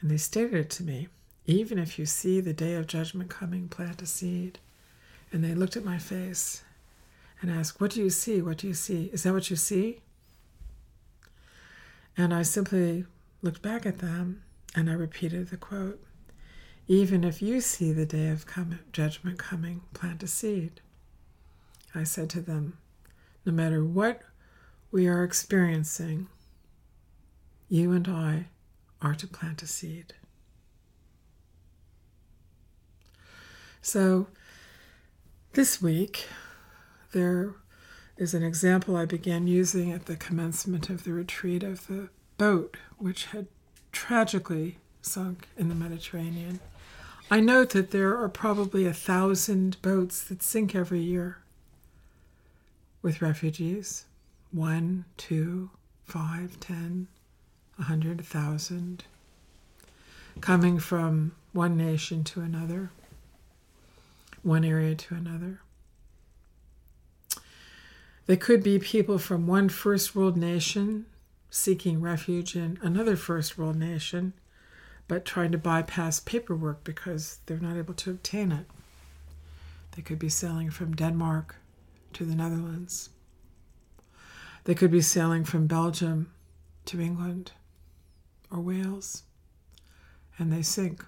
And 0.00 0.10
they 0.10 0.18
stated 0.18 0.54
it 0.54 0.70
to 0.70 0.82
me 0.82 1.08
Even 1.46 1.78
if 1.78 1.98
you 1.98 2.04
see 2.04 2.40
the 2.40 2.52
day 2.52 2.74
of 2.74 2.86
judgment 2.86 3.30
coming, 3.30 3.68
plant 3.68 4.02
a 4.02 4.06
seed. 4.06 4.58
And 5.34 5.42
they 5.42 5.52
looked 5.52 5.76
at 5.76 5.84
my 5.84 5.98
face 5.98 6.62
and 7.42 7.50
asked, 7.50 7.80
What 7.80 7.90
do 7.90 8.00
you 8.00 8.08
see? 8.08 8.40
What 8.40 8.58
do 8.58 8.68
you 8.68 8.72
see? 8.72 9.10
Is 9.12 9.24
that 9.24 9.32
what 9.32 9.50
you 9.50 9.56
see? 9.56 9.98
And 12.16 12.32
I 12.32 12.42
simply 12.42 13.04
looked 13.42 13.60
back 13.60 13.84
at 13.84 13.98
them 13.98 14.44
and 14.76 14.88
I 14.88 14.92
repeated 14.92 15.48
the 15.48 15.56
quote 15.56 16.00
Even 16.86 17.24
if 17.24 17.42
you 17.42 17.60
see 17.60 17.92
the 17.92 18.06
day 18.06 18.28
of 18.28 18.46
judgment 18.92 19.40
coming, 19.40 19.80
plant 19.92 20.22
a 20.22 20.28
seed. 20.28 20.80
I 21.96 22.04
said 22.04 22.30
to 22.30 22.40
them, 22.40 22.78
No 23.44 23.50
matter 23.50 23.84
what 23.84 24.22
we 24.92 25.08
are 25.08 25.24
experiencing, 25.24 26.28
you 27.68 27.90
and 27.90 28.06
I 28.06 28.46
are 29.02 29.16
to 29.16 29.26
plant 29.26 29.64
a 29.64 29.66
seed. 29.66 30.14
So, 33.82 34.28
this 35.54 35.80
week, 35.80 36.26
there 37.12 37.52
is 38.16 38.34
an 38.34 38.42
example 38.42 38.96
I 38.96 39.04
began 39.04 39.46
using 39.46 39.92
at 39.92 40.06
the 40.06 40.16
commencement 40.16 40.90
of 40.90 41.04
the 41.04 41.12
retreat 41.12 41.62
of 41.62 41.86
the 41.86 42.08
boat, 42.38 42.76
which 42.98 43.26
had 43.26 43.46
tragically 43.92 44.78
sunk 45.00 45.46
in 45.56 45.68
the 45.68 45.74
Mediterranean. 45.76 46.58
I 47.30 47.38
note 47.38 47.70
that 47.70 47.92
there 47.92 48.18
are 48.18 48.28
probably 48.28 48.84
a 48.84 48.92
thousand 48.92 49.80
boats 49.80 50.22
that 50.24 50.42
sink 50.42 50.74
every 50.74 51.00
year 51.00 51.38
with 53.00 53.22
refugees. 53.22 54.06
One, 54.50 55.04
two, 55.16 55.70
five, 56.04 56.58
ten, 56.58 57.06
a 57.78 57.84
hundred, 57.84 58.20
a 58.20 58.24
thousand, 58.24 59.04
coming 60.40 60.80
from 60.80 61.32
one 61.52 61.76
nation 61.76 62.24
to 62.24 62.40
another, 62.40 62.90
one 64.44 64.64
area 64.64 64.94
to 64.94 65.14
another. 65.14 65.60
They 68.26 68.36
could 68.36 68.62
be 68.62 68.78
people 68.78 69.18
from 69.18 69.46
one 69.46 69.68
first 69.68 70.14
world 70.14 70.36
nation 70.36 71.06
seeking 71.50 72.00
refuge 72.00 72.56
in 72.56 72.78
another 72.82 73.16
first 73.16 73.56
world 73.56 73.76
nation, 73.76 74.32
but 75.06 75.24
trying 75.24 75.52
to 75.52 75.58
bypass 75.58 76.18
paperwork 76.18 76.82
because 76.82 77.38
they're 77.46 77.58
not 77.58 77.76
able 77.76 77.94
to 77.94 78.10
obtain 78.10 78.50
it. 78.50 78.66
They 79.92 80.02
could 80.02 80.18
be 80.18 80.28
sailing 80.28 80.70
from 80.70 80.96
Denmark 80.96 81.56
to 82.14 82.24
the 82.24 82.34
Netherlands. 82.34 83.10
They 84.64 84.74
could 84.74 84.90
be 84.90 85.00
sailing 85.00 85.44
from 85.44 85.68
Belgium 85.68 86.32
to 86.86 87.00
England 87.00 87.52
or 88.50 88.60
Wales, 88.60 89.22
and 90.38 90.52
they 90.52 90.62
sink. 90.62 91.04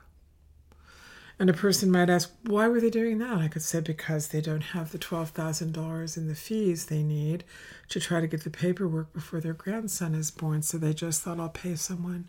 And 1.39 1.51
a 1.51 1.55
person 1.55 1.91
might 1.91 2.09
ask, 2.09 2.33
why 2.45 2.67
were 2.67 2.81
they 2.81 2.89
doing 2.89 3.19
that? 3.19 3.37
I 3.39 3.49
could 3.49 3.63
say, 3.63 3.81
because 3.81 4.29
they 4.29 4.41
don't 4.41 4.63
have 4.63 4.91
the 4.91 4.99
$12,000 4.99 6.17
in 6.17 6.29
the 6.29 6.35
fees 6.35 6.87
they 6.87 7.03
need 7.03 7.45
to 7.91 8.01
try 8.01 8.21
to 8.21 8.27
get 8.27 8.45
the 8.45 8.51
paperwork 8.51 9.13
before 9.13 9.41
their 9.41 9.53
grandson 9.53 10.15
is 10.15 10.31
born. 10.31 10.63
So 10.63 10.79
they 10.79 10.95
just 10.95 11.23
thought, 11.23 11.39
I'll 11.39 11.51
pay 11.51 11.77
someone, 11.77 12.29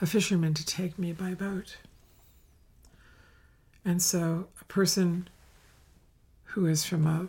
a 0.00 0.06
fisherman, 0.06 0.52
to 0.54 0.66
take 0.66 0.98
me 0.98 1.12
by 1.12 1.32
boat. 1.32 1.78
And 3.82 4.02
so 4.02 4.48
a 4.60 4.64
person 4.64 5.28
who 6.44 6.66
is 6.66 6.84
from 6.84 7.06
a 7.06 7.28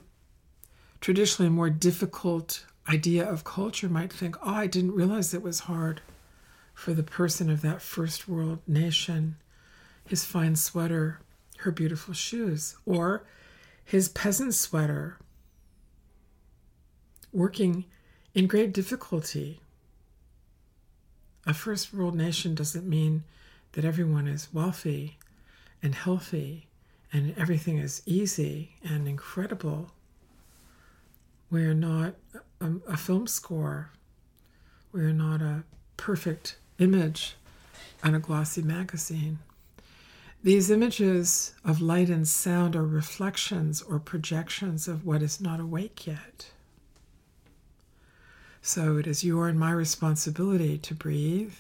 traditionally 1.00 1.50
more 1.50 1.70
difficult 1.70 2.66
idea 2.90 3.26
of 3.28 3.44
culture 3.46 3.88
might 3.90 4.12
think, 4.12 4.36
oh, 4.44 4.54
I 4.54 4.68
didn't 4.68 4.96
realize 4.96 5.34
it 5.34 5.42
was 5.42 5.62
hard 5.62 6.02
for 6.74 6.94
the 6.94 7.04
person 7.04 7.50
of 7.50 7.62
that 7.62 7.82
first 7.82 8.28
world 8.28 8.60
nation 8.68 9.38
his 10.08 10.24
fine 10.24 10.56
sweater, 10.56 11.20
her 11.60 11.72
beautiful 11.72 12.14
shoes, 12.14 12.78
or 12.86 13.26
his 13.84 14.10
peasant 14.10 14.54
sweater, 14.54 15.18
working 17.32 17.86
in 18.34 18.48
great 18.48 18.74
difficulty. 18.74 19.62
A 21.46 21.54
first 21.54 21.94
world 21.94 22.16
nation 22.16 22.56
doesn't 22.56 22.88
mean 22.88 23.24
that 23.74 23.86
everyone 23.86 24.28
is 24.28 24.54
wealthy 24.54 25.18
and 25.84 25.94
healthy 25.94 26.68
and 27.14 27.34
everything 27.38 27.78
is 27.78 28.02
easy 28.06 28.72
and 28.84 29.08
incredible. 29.08 29.92
We 31.52 31.64
are 31.66 31.74
not 31.74 32.16
a, 32.60 32.72
a 32.88 32.98
film 32.98 33.28
score. 33.28 33.92
We 34.92 35.02
are 35.02 35.14
not 35.14 35.42
a 35.42 35.64
perfect 35.98 36.58
image 36.80 37.36
on 38.04 38.16
a 38.16 38.20
glossy 38.20 38.62
magazine. 38.62 39.40
These 40.46 40.70
images 40.70 41.56
of 41.64 41.82
light 41.82 42.08
and 42.08 42.28
sound 42.28 42.76
are 42.76 42.86
reflections 42.86 43.82
or 43.82 43.98
projections 43.98 44.88
of 44.88 45.04
what 45.04 45.24
is 45.24 45.42
not 45.42 45.60
awake 45.60 46.06
yet. 46.06 46.52
So 48.62 48.98
it 48.98 49.08
is 49.08 49.24
your 49.24 49.48
and 49.48 49.60
my 49.60 49.72
responsibility 49.72 50.78
to 50.78 50.94
breathe, 50.94 51.56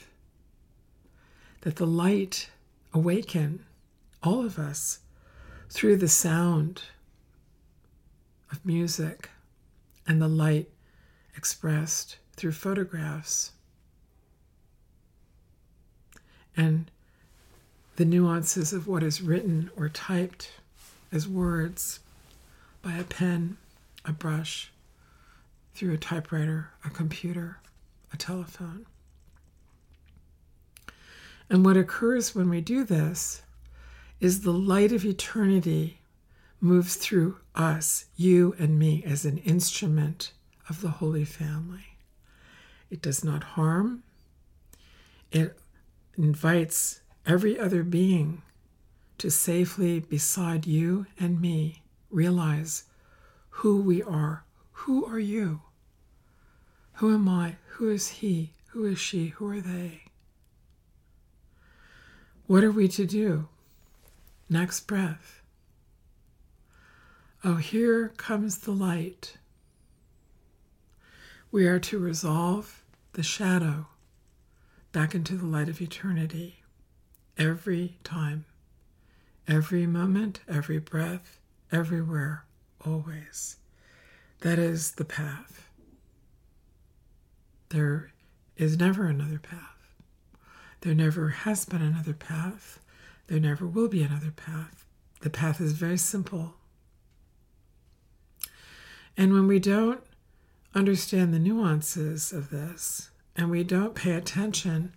that 1.61 1.77
the 1.77 1.87
light 1.87 2.51
awaken 2.93 3.65
all 4.21 4.45
of 4.45 4.59
us 4.59 4.99
through 5.71 5.97
the 5.97 6.07
sound 6.07 6.83
of 8.51 8.63
music 8.63 9.31
and 10.05 10.21
the 10.21 10.27
light 10.27 10.69
expressed 11.35 12.17
through 12.35 12.51
photographs. 12.51 13.51
And 16.55 16.91
the 17.95 18.05
nuances 18.05 18.73
of 18.73 18.87
what 18.87 19.03
is 19.03 19.21
written 19.21 19.69
or 19.77 19.89
typed 19.89 20.51
as 21.11 21.27
words 21.27 21.99
by 22.81 22.93
a 22.93 23.03
pen, 23.03 23.57
a 24.03 24.11
brush, 24.11 24.71
through 25.73 25.93
a 25.93 25.97
typewriter, 25.97 26.71
a 26.83 26.89
computer, 26.89 27.59
a 28.13 28.17
telephone. 28.17 28.85
And 31.49 31.63
what 31.63 31.77
occurs 31.77 32.33
when 32.33 32.49
we 32.49 32.61
do 32.61 32.83
this 32.83 33.41
is 34.19 34.41
the 34.41 34.53
light 34.53 34.91
of 34.91 35.05
eternity 35.05 35.99
moves 36.59 36.95
through 36.95 37.37
us, 37.53 38.05
you 38.15 38.55
and 38.57 38.79
me, 38.79 39.03
as 39.05 39.25
an 39.25 39.37
instrument 39.39 40.31
of 40.67 40.81
the 40.81 40.89
Holy 40.89 41.25
Family. 41.25 41.97
It 42.89 43.01
does 43.01 43.23
not 43.23 43.43
harm, 43.43 44.03
it 45.31 45.57
invites 46.17 47.01
every 47.25 47.59
other 47.59 47.83
being 47.83 48.41
to 49.17 49.31
safely, 49.31 49.99
beside 49.99 50.67
you 50.67 51.05
and 51.19 51.39
me, 51.39 51.81
realize 52.09 52.83
who 53.49 53.81
we 53.81 54.03
are. 54.03 54.43
Who 54.71 55.05
are 55.05 55.19
you? 55.19 55.61
Who 56.95 57.13
am 57.13 57.27
I? 57.29 57.55
Who 57.67 57.89
is 57.89 58.07
he? 58.07 58.51
Who 58.67 58.85
is 58.85 58.99
she? 58.99 59.27
Who 59.27 59.47
are 59.47 59.61
they? 59.61 60.03
What 62.47 62.63
are 62.63 62.71
we 62.71 62.87
to 62.89 63.05
do? 63.05 63.47
Next 64.49 64.81
breath. 64.81 65.41
Oh, 67.43 67.55
here 67.55 68.09
comes 68.17 68.59
the 68.59 68.71
light. 68.71 69.37
We 71.51 71.67
are 71.67 71.79
to 71.79 71.97
resolve 71.97 72.83
the 73.13 73.23
shadow 73.23 73.87
back 74.91 75.15
into 75.15 75.37
the 75.37 75.45
light 75.45 75.69
of 75.69 75.81
eternity 75.81 76.64
every 77.37 77.97
time, 78.03 78.45
every 79.47 79.85
moment, 79.85 80.39
every 80.47 80.79
breath, 80.79 81.39
everywhere, 81.71 82.45
always. 82.85 83.57
That 84.41 84.59
is 84.59 84.91
the 84.91 85.05
path. 85.05 85.69
There 87.69 88.11
is 88.57 88.77
never 88.77 89.07
another 89.07 89.39
path. 89.39 89.93
There 90.81 90.95
never 90.95 91.29
has 91.29 91.65
been 91.65 91.81
another 91.81 92.13
path. 92.13 92.79
There 93.27 93.39
never 93.39 93.65
will 93.65 93.87
be 93.87 94.03
another 94.03 94.31
path. 94.31 94.85
The 95.21 95.29
path 95.29 95.59
is 95.59 95.73
very 95.73 95.97
simple. 95.97 96.53
And 99.17 99.33
when 99.33 99.47
we 99.47 99.59
don't 99.59 100.03
understand 100.75 101.33
the 101.33 101.39
nuances 101.39 102.31
of 102.31 102.49
this, 102.49 103.09
and 103.35 103.49
we 103.49 103.63
don't 103.63 103.95
pay 103.95 104.11
attention 104.11 104.93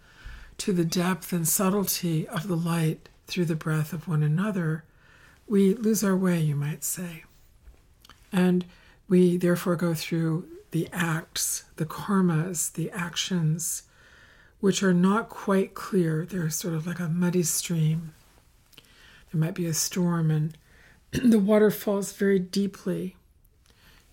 to 0.58 0.72
the 0.72 0.84
depth 0.84 1.32
and 1.32 1.46
subtlety 1.46 2.26
of 2.28 2.48
the 2.48 2.56
light 2.56 3.08
through 3.26 3.46
the 3.46 3.56
breath 3.56 3.92
of 3.92 4.08
one 4.08 4.22
another, 4.22 4.84
we 5.46 5.74
lose 5.74 6.04
our 6.04 6.16
way, 6.16 6.40
you 6.40 6.56
might 6.56 6.84
say. 6.84 7.24
And 8.32 8.64
we 9.08 9.36
therefore 9.36 9.76
go 9.76 9.94
through 9.94 10.46
the 10.70 10.88
acts, 10.92 11.64
the 11.76 11.86
karmas, 11.86 12.72
the 12.72 12.90
actions, 12.90 13.84
which 14.60 14.82
are 14.82 14.92
not 14.92 15.28
quite 15.28 15.74
clear. 15.74 16.26
They're 16.26 16.50
sort 16.50 16.74
of 16.74 16.86
like 16.86 16.98
a 16.98 17.08
muddy 17.08 17.44
stream. 17.44 18.12
There 19.30 19.40
might 19.40 19.54
be 19.54 19.66
a 19.66 19.74
storm, 19.74 20.30
and 20.30 20.58
the 21.12 21.38
water 21.38 21.70
falls 21.70 22.12
very 22.12 22.38
deeply 22.38 23.16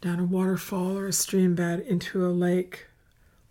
down 0.02 0.20
a 0.20 0.26
waterfall 0.26 0.98
or 0.98 1.08
a 1.08 1.14
stream 1.14 1.56
bed 1.56 1.80
into 1.80 2.26
a 2.26 2.30
lake 2.30 2.86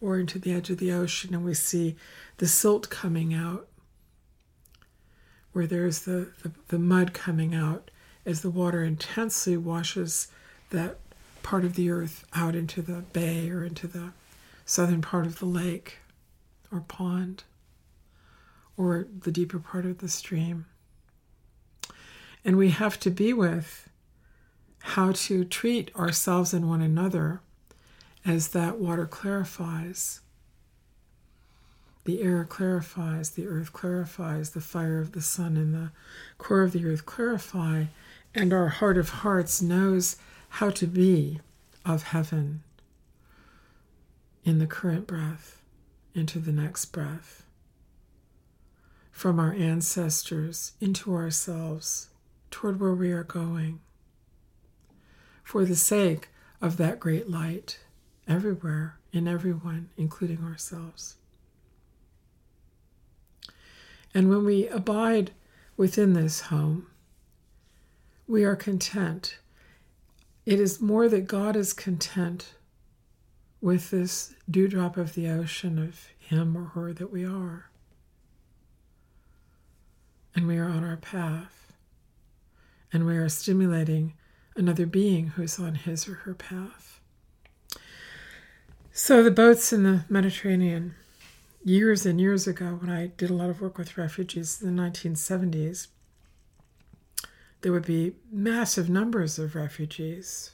or 0.05 0.19
into 0.19 0.39
the 0.39 0.53
edge 0.53 0.69
of 0.69 0.79
the 0.79 0.93
ocean, 0.93 1.35
and 1.35 1.45
we 1.45 1.55
see 1.55 1.97
the 2.37 2.47
silt 2.47 2.91
coming 2.91 3.33
out, 3.33 3.67
where 5.53 5.67
there's 5.67 6.01
the, 6.01 6.31
the, 6.43 6.53
the 6.69 6.79
mud 6.79 7.15
coming 7.15 7.55
out 7.55 7.91
as 8.27 8.43
the 8.43 8.51
water 8.51 8.83
intensely 8.85 9.57
washes 9.57 10.29
that 10.71 10.99
part 11.43 11.65
of 11.65 11.75
the 11.75 11.91
earth 11.91 12.25
out 12.35 12.55
into 12.55 12.83
the 12.83 13.03
bay 13.13 13.51
or 13.51 13.65
into 13.65 13.87
the 13.87 14.13
southern 14.67 15.01
part 15.01 15.27
of 15.27 15.39
the 15.39 15.47
lake. 15.47 15.99
or 16.73 16.81
pond 16.81 17.45
or 18.77 19.07
the 19.21 19.31
deeper 19.31 19.59
part 19.59 19.87
of 19.87 19.99
the 19.99 20.09
stream. 20.09 20.67
And 22.45 22.57
we 22.57 22.71
have 22.71 22.99
to 23.01 23.11
be 23.11 23.33
with 23.33 23.89
how 24.81 25.13
to 25.13 25.45
treat 25.45 25.95
ourselves 25.95 26.53
and 26.53 26.69
one 26.69 26.83
another 26.83 27.41
as 28.25 28.49
that 28.49 28.79
water 28.79 29.07
clarifies. 29.07 30.21
The 32.05 32.23
air 32.23 32.45
clarifies, 32.45 33.31
the 33.31 33.47
earth 33.47 33.73
clarifies, 33.73 34.51
the 34.51 34.61
fire 34.61 34.99
of 34.99 35.13
the 35.13 35.23
sun 35.23 35.57
and 35.57 35.75
the 35.75 35.91
core 36.37 36.63
of 36.63 36.73
the 36.73 36.85
earth 36.87 37.07
clarify, 37.07 37.85
and 38.35 38.53
our 38.53 38.69
heart 38.69 38.99
of 38.99 39.09
hearts 39.09 39.63
knows 39.63 40.17
how 40.49 40.71
to 40.71 40.87
be 40.87 41.41
of 41.85 42.05
heaven 42.05 42.63
in 44.45 44.59
the 44.59 44.67
current 44.67 45.07
breath 45.07 45.63
into 46.15 46.39
the 46.39 46.53
next 46.53 46.87
breath. 46.87 47.43
From 49.11 49.39
our 49.39 49.53
ancestors 49.53 50.73
into 50.81 51.15
ourselves 51.15 52.09
toward 52.51 52.81
where 52.81 52.95
we 52.95 53.13
are 53.13 53.25
going. 53.25 53.81
For 55.43 55.65
the 55.65 55.77
sake 55.77 56.29
of 56.61 56.77
that 56.77 57.01
great 57.01 57.31
light 57.31 57.79
everywhere, 58.29 58.99
in 59.13 59.29
everyone, 59.29 59.89
including 59.97 60.43
ourselves. 60.45 61.17
And 64.13 64.29
when 64.29 64.45
we 64.45 64.69
abide 64.69 65.33
within 65.77 66.13
this 66.13 66.43
home, 66.43 66.87
we 68.27 68.45
are 68.45 68.57
content. 68.57 69.39
It 70.47 70.61
is 70.61 70.81
more 70.81 71.09
that 71.09 71.27
God 71.27 71.57
is 71.57 71.73
content 71.73 72.55
with 73.61 73.91
this 73.91 74.35
dewdrop 74.51 74.97
of 74.97 75.15
the 75.15 75.29
ocean 75.29 75.79
of 75.79 76.09
him 76.19 76.57
or 76.57 76.65
her 76.65 76.93
that 76.93 77.11
we 77.11 77.25
are. 77.25 77.71
And 80.35 80.47
we 80.47 80.59
are 80.59 80.69
on 80.69 80.85
our 80.85 80.97
path. 80.97 81.73
And 82.93 83.07
we 83.07 83.17
are 83.17 83.29
stimulating 83.29 84.15
another 84.57 84.87
being 84.87 85.29
who's 85.29 85.59
on 85.59 85.75
his 85.75 86.09
or 86.09 86.15
her 86.15 86.35
path. 86.35 86.94
So 88.97 89.25
the 89.25 89.33
boats 89.33 89.73
in 89.73 89.83
the 89.83 90.05
Mediterranean, 90.09 90.95
years 91.65 92.07
and 92.07 92.21
years 92.21 92.47
ago, 92.47 92.79
when 92.81 92.91
I 92.91 93.09
did 93.09 93.29
a 93.29 93.35
lot 93.35 93.51
of 93.51 93.61
work 93.61 93.77
with 93.77 93.99
refugees 93.99 94.63
in 94.63 94.77
the 94.77 94.83
1970s, 94.83 95.89
there 97.63 97.73
would 97.73 97.87
be 97.87 98.13
massive 98.31 98.89
numbers 98.89 99.37
of 99.37 99.57
refugees 99.57 100.53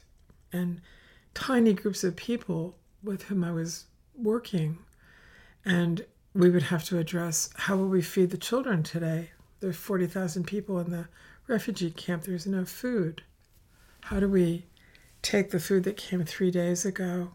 and 0.51 0.81
tiny 1.35 1.73
groups 1.73 2.03
of 2.03 2.15
people 2.15 2.75
with 3.03 3.21
whom 3.25 3.43
I 3.43 3.51
was 3.51 3.85
working. 4.17 4.79
And 5.63 6.03
we 6.33 6.49
would 6.49 6.63
have 6.63 6.83
to 6.85 6.97
address 6.97 7.51
how 7.55 7.77
will 7.77 7.89
we 7.89 8.01
feed 8.01 8.31
the 8.31 8.39
children 8.39 8.81
today? 8.81 9.29
There's 9.59 9.77
40,000 9.77 10.47
people 10.47 10.79
in 10.79 10.89
the 10.89 11.09
refugee 11.45 11.91
camp, 11.91 12.23
there's 12.23 12.47
no 12.47 12.65
food. 12.65 13.21
How 14.05 14.19
do 14.19 14.27
we 14.27 14.65
take 15.21 15.51
the 15.51 15.59
food 15.59 15.83
that 15.83 15.95
came 15.95 16.25
three 16.25 16.49
days 16.49 16.85
ago 16.85 17.33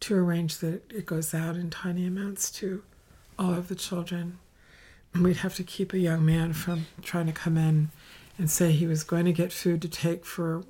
to 0.00 0.16
arrange 0.16 0.58
that 0.58 0.90
it 0.92 1.06
goes 1.06 1.34
out 1.34 1.56
in 1.56 1.70
tiny 1.70 2.06
amounts 2.06 2.50
to 2.52 2.82
all 3.38 3.54
of 3.54 3.68
the 3.68 3.74
children. 3.74 4.38
And 5.12 5.24
we'd 5.24 5.38
have 5.38 5.54
to 5.56 5.64
keep 5.64 5.92
a 5.92 5.98
young 5.98 6.24
man 6.24 6.52
from 6.52 6.86
trying 7.02 7.26
to 7.26 7.32
come 7.32 7.56
in 7.56 7.90
and 8.36 8.50
say 8.50 8.72
he 8.72 8.86
was 8.86 9.02
going 9.02 9.24
to 9.24 9.32
get 9.32 9.52
food 9.52 9.82
to 9.82 9.88
take 9.88 10.24
for 10.24 10.64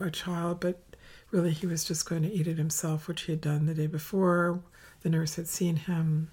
a 0.00 0.10
child, 0.10 0.60
but 0.60 0.82
really 1.30 1.52
he 1.52 1.66
was 1.66 1.84
just 1.84 2.08
going 2.08 2.22
to 2.22 2.32
eat 2.32 2.46
it 2.46 2.58
himself, 2.58 3.08
which 3.08 3.22
he 3.22 3.32
had 3.32 3.40
done 3.40 3.66
the 3.66 3.74
day 3.74 3.86
before. 3.86 4.60
The 5.02 5.10
nurse 5.10 5.36
had 5.36 5.48
seen 5.48 5.76
him. 5.76 6.30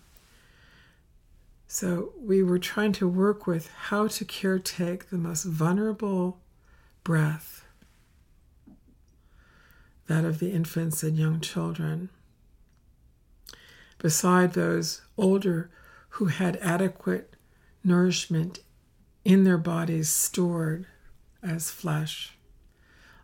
So 1.67 2.11
we 2.19 2.43
were 2.43 2.59
trying 2.59 2.91
to 2.93 3.07
work 3.07 3.47
with 3.47 3.69
how 3.69 4.07
to 4.07 4.25
caretake 4.25 5.09
the 5.09 5.17
most 5.17 5.43
vulnerable 5.43 6.39
breath, 7.03 7.65
that 10.07 10.25
of 10.25 10.39
the 10.39 10.51
infants 10.51 11.03
and 11.03 11.17
young 11.17 11.39
children 11.39 12.09
beside 14.01 14.53
those 14.53 15.01
older 15.15 15.69
who 16.09 16.25
had 16.25 16.57
adequate 16.57 17.35
nourishment 17.83 18.59
in 19.23 19.43
their 19.43 19.59
bodies 19.59 20.09
stored 20.09 20.87
as 21.43 21.69
flesh 21.69 22.35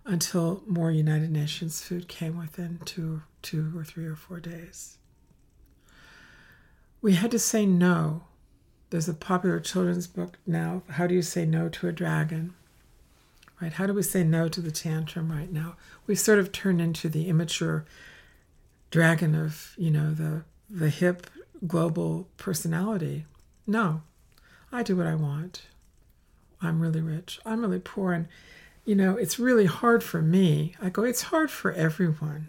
until 0.06 0.64
more 0.68 0.92
United 0.92 1.32
Nations 1.32 1.82
food 1.82 2.08
came 2.08 2.38
within 2.38 2.80
two, 2.86 3.24
two 3.42 3.74
or 3.76 3.84
three 3.84 4.06
or 4.06 4.16
four 4.16 4.40
days. 4.40 5.00
We 7.02 7.14
had 7.14 7.32
to 7.32 7.40
say 7.40 7.66
no. 7.66 8.24
There's 8.92 9.10
a 9.10 9.14
popular 9.14 9.60
children's 9.60 10.08
book 10.08 10.38
now. 10.46 10.84
How 10.92 11.08
do 11.08 11.16
you 11.16 11.24
say 11.24 11.46
no 11.46 11.70
to 11.70 11.88
a 11.88 11.92
dragon? 11.92 12.54
Right? 13.60 13.74
How 13.74 13.88
do 13.88 13.94
we 13.94 14.04
say 14.04 14.24
no 14.24 14.48
to 14.48 14.62
the 14.62 14.72
tantrum 14.72 15.32
right 15.32 15.52
now? 15.52 15.76
We've 16.06 16.20
sort 16.20 16.38
of 16.38 16.52
turned 16.52 16.80
into 16.80 17.10
the 17.10 17.28
immature 17.28 17.86
dragon 18.92 19.34
of, 19.34 19.74
you 19.78 19.90
know, 19.90 20.14
the 20.14 20.44
the 20.70 20.90
hip 20.90 21.28
global 21.66 22.28
personality. 22.38 23.26
No, 23.66 24.02
I 24.72 24.84
do 24.84 24.96
what 24.96 25.08
I 25.08 25.16
want. 25.16 25.64
I'm 26.62 26.80
really 26.80 27.02
rich. 27.02 27.40
I'm 27.46 27.62
really 27.62 27.80
poor. 27.80 28.14
And, 28.14 28.28
you 28.86 28.96
know, 28.96 29.16
it's 29.18 29.40
really 29.40 29.66
hard 29.66 30.04
for 30.04 30.22
me. 30.22 30.76
I 30.82 30.90
go, 30.90 31.04
it's 31.04 31.24
hard 31.24 31.52
for 31.52 31.72
everyone 31.72 32.48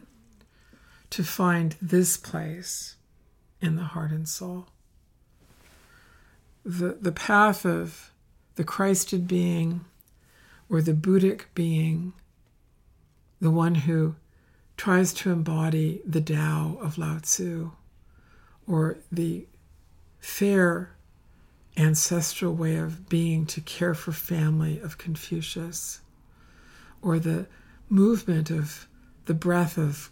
to 1.11 1.25
find 1.25 1.77
this 1.81 2.17
place 2.17 2.97
in 3.61 3.77
the 3.77 3.83
heart 3.83 4.11
and 4.11 4.29
soul. 4.29 4.67
The, 6.65 6.99
the 7.01 7.13
path 7.13 7.65
of 7.65 8.13
the 8.57 8.65
Christed 8.65 9.27
being 9.27 9.85
or 10.69 10.83
the 10.83 10.93
Buddhic 10.93 11.45
being, 11.55 12.13
the 13.41 13.51
one 13.51 13.75
who 13.75 14.17
tries 14.77 15.13
to 15.13 15.33
embody 15.33 16.03
the 16.05 16.21
Tao 16.21 16.79
of 16.81 16.99
Lao 16.99 17.19
Tzu 17.19 17.73
or 18.69 18.99
the 19.11 19.47
fair 20.21 20.95
ancestral 21.77 22.55
way 22.55 22.77
of 22.77 23.09
being 23.09 23.47
to 23.47 23.61
care 23.61 23.95
for 23.95 24.13
family 24.13 24.79
of 24.81 24.99
Confucius, 24.99 26.01
or 27.01 27.19
the 27.19 27.47
movement 27.89 28.51
of 28.51 28.87
the 29.27 29.35
breath 29.35 29.79
of 29.79 30.11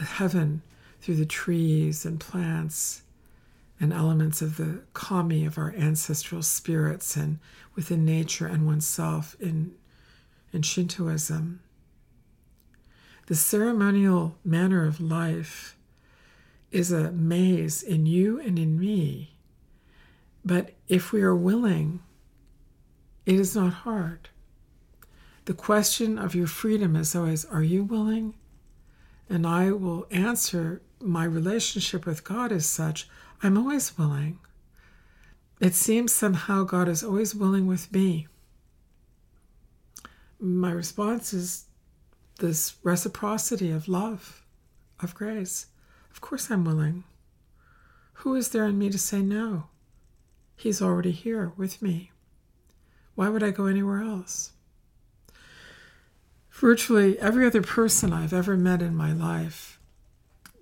heaven 0.00 0.62
through 1.00 1.16
the 1.16 1.26
trees 1.26 2.06
and 2.06 2.20
plants 2.20 3.02
and 3.80 3.92
elements 3.92 4.40
of 4.40 4.56
the 4.56 4.80
kami 4.94 5.44
of 5.44 5.58
our 5.58 5.74
ancestral 5.76 6.42
spirits 6.42 7.16
and 7.16 7.38
within 7.74 8.04
nature 8.04 8.46
and 8.46 8.66
oneself 8.66 9.36
in, 9.40 9.74
in 10.52 10.62
Shintoism. 10.62 11.60
The 13.26 13.34
ceremonial 13.34 14.36
manner 14.44 14.86
of 14.86 15.00
life 15.00 15.73
is 16.74 16.90
a 16.90 17.12
maze 17.12 17.84
in 17.84 18.04
you 18.04 18.40
and 18.40 18.58
in 18.58 18.78
me. 18.78 19.36
But 20.44 20.72
if 20.88 21.12
we 21.12 21.22
are 21.22 21.34
willing, 21.34 22.00
it 23.24 23.36
is 23.36 23.54
not 23.54 23.72
hard. 23.72 24.28
The 25.44 25.54
question 25.54 26.18
of 26.18 26.34
your 26.34 26.48
freedom 26.48 26.96
is 26.96 27.14
always 27.14 27.44
Are 27.44 27.62
you 27.62 27.84
willing? 27.84 28.34
And 29.30 29.46
I 29.46 29.70
will 29.70 30.06
answer 30.10 30.82
my 31.00 31.24
relationship 31.24 32.06
with 32.06 32.24
God 32.24 32.50
is 32.50 32.66
such 32.66 33.08
I'm 33.40 33.56
always 33.56 33.96
willing. 33.96 34.40
It 35.60 35.74
seems 35.74 36.12
somehow 36.12 36.64
God 36.64 36.88
is 36.88 37.04
always 37.04 37.36
willing 37.36 37.68
with 37.68 37.92
me. 37.92 38.26
My 40.40 40.72
response 40.72 41.32
is 41.32 41.66
this 42.40 42.74
reciprocity 42.82 43.70
of 43.70 43.86
love, 43.86 44.44
of 45.00 45.14
grace. 45.14 45.66
Of 46.14 46.20
course 46.20 46.48
I'm 46.48 46.64
willing. 46.64 47.02
Who 48.18 48.36
is 48.36 48.50
there 48.50 48.64
in 48.66 48.78
me 48.78 48.88
to 48.88 48.98
say 48.98 49.20
no? 49.20 49.64
He's 50.56 50.80
already 50.80 51.10
here 51.10 51.52
with 51.56 51.82
me. 51.82 52.12
Why 53.16 53.28
would 53.28 53.42
I 53.42 53.50
go 53.50 53.66
anywhere 53.66 54.00
else? 54.00 54.52
Virtually 56.52 57.18
every 57.18 57.44
other 57.44 57.62
person 57.62 58.12
I've 58.12 58.32
ever 58.32 58.56
met 58.56 58.80
in 58.80 58.94
my 58.94 59.12
life, 59.12 59.80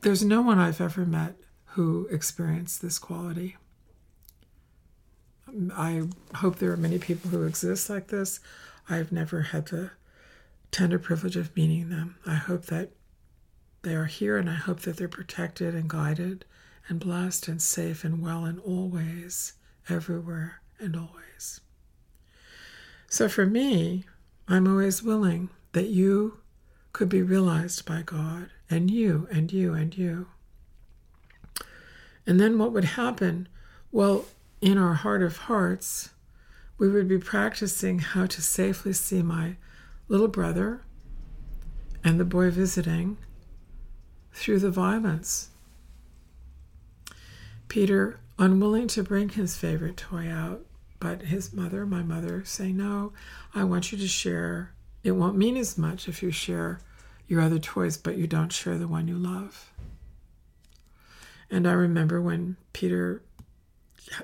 there's 0.01 0.25
no 0.25 0.41
one 0.41 0.59
I've 0.59 0.81
ever 0.81 1.05
met 1.05 1.37
who 1.67 2.09
experienced 2.11 2.81
this 2.81 2.99
quality. 2.99 3.57
I 5.77 6.05
hope 6.37 6.57
there 6.57 6.73
are 6.73 6.79
many 6.79 6.99
people 6.99 7.29
who 7.31 7.45
exist 7.45 7.91
like 7.91 8.09
this. 8.09 8.41
I've 8.89 9.13
never 9.13 9.43
had 9.43 9.67
the 9.67 9.91
tender 10.71 10.99
privilege 10.99 11.37
of 11.37 11.55
meeting 11.55 11.91
them. 11.91 12.17
I 12.27 12.35
hope 12.37 12.67
that 12.67 12.91
they 13.83 13.95
are 13.95 14.07
here, 14.07 14.39
and 14.39 14.49
I 14.49 14.55
hope 14.55 14.81
that 14.81 14.97
they're 14.97 15.09
protected 15.09 15.75
and 15.75 15.89
guided 15.89 16.45
and 16.89 17.01
blessed 17.01 17.49
and 17.49 17.61
safe 17.61 18.05
and 18.05 18.23
well 18.23 18.45
in 18.45 18.59
all 18.59 18.89
ways, 18.89 19.55
everywhere 19.89 20.61
and 20.79 20.97
always. 20.97 21.61
So 23.09 23.29
for 23.29 23.47
me, 23.47 24.05
I'm 24.49 24.67
always 24.67 25.03
willing 25.03 25.51
that 25.73 25.89
you 25.89 26.39
could 26.93 27.09
be 27.09 27.23
realized 27.23 27.85
by 27.85 28.03
God, 28.03 28.51
and 28.71 28.91
you, 28.91 29.29
and 29.31 29.53
you, 29.53 29.75
and 29.75 29.97
you. 29.97 30.29
And 32.27 32.39
then 32.39 32.59
what 32.59 32.73
would 32.73 32.85
happen? 32.85 33.49
Well, 33.91 34.27
in 34.61 34.79
our 34.79 34.95
heart 34.95 35.23
of 35.23 35.37
hearts, 35.37 36.11
we 36.79 36.89
would 36.89 37.09
be 37.09 37.19
practicing 37.19 37.99
how 37.99 38.27
to 38.27 38.43
safely 38.43 38.93
see 38.93 39.23
my 39.23 39.57
little 40.09 40.29
brother 40.29 40.83
and 42.05 42.19
the 42.19 42.25
boy 42.25 42.51
visiting 42.51 43.19
through 44.33 44.59
the 44.59 44.71
violence. 44.71 45.51
Peter, 47.69 48.21
unwilling 48.39 48.89
to 48.89 49.03
bring 49.03 49.31
his 49.31 49.57
favorite 49.57 49.97
toy 49.97 50.29
out, 50.29 50.65
but 51.01 51.23
his 51.23 51.53
mother, 51.53 51.87
my 51.87 52.03
mother, 52.03 52.45
say, 52.45 52.73
No, 52.73 53.13
I 53.55 53.65
want 53.65 53.93
you 53.93 53.99
to 53.99 54.09
share. 54.09 54.73
It 55.03 55.13
won't 55.13 55.37
mean 55.37 55.57
as 55.57 55.77
much 55.77 56.07
if 56.09 56.23
you 56.23 56.31
share 56.31 56.81
your 57.27 57.41
other 57.41 57.59
toys, 57.59 57.97
but 57.97 58.17
you 58.17 58.27
don't 58.27 58.53
share 58.53 58.79
the 58.79 58.87
one 58.87 59.09
you 59.09 59.17
love. 59.17 59.73
And 61.51 61.67
I 61.67 61.73
remember 61.73 62.21
when 62.21 62.57
Peter, 62.73 63.23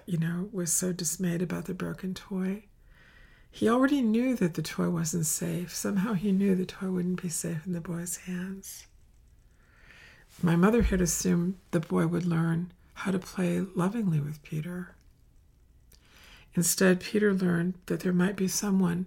you 0.06 0.18
know, 0.18 0.48
was 0.52 0.72
so 0.72 0.92
dismayed 0.92 1.42
about 1.42 1.64
the 1.64 1.74
broken 1.74 2.14
toy. 2.14 2.64
He 3.50 3.68
already 3.68 4.02
knew 4.02 4.36
that 4.36 4.54
the 4.54 4.62
toy 4.62 4.88
wasn't 4.88 5.26
safe. 5.26 5.74
Somehow 5.74 6.12
he 6.12 6.32
knew 6.32 6.54
the 6.54 6.66
toy 6.66 6.90
wouldn't 6.90 7.22
be 7.22 7.28
safe 7.28 7.66
in 7.66 7.72
the 7.72 7.80
boy's 7.80 8.18
hands. 8.18 8.86
My 10.40 10.54
mother 10.54 10.82
had 10.82 11.00
assumed 11.00 11.56
the 11.72 11.80
boy 11.80 12.06
would 12.06 12.24
learn 12.24 12.72
how 12.94 13.10
to 13.10 13.18
play 13.18 13.60
lovingly 13.60 14.20
with 14.20 14.42
Peter. 14.42 14.94
Instead, 16.54 17.00
Peter 17.00 17.34
learned 17.34 17.74
that 17.86 18.00
there 18.00 18.12
might 18.12 18.36
be 18.36 18.48
someone 18.48 19.06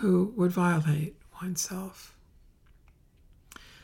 who 0.00 0.32
would 0.36 0.52
violate 0.52 1.16
oneself. 1.42 2.14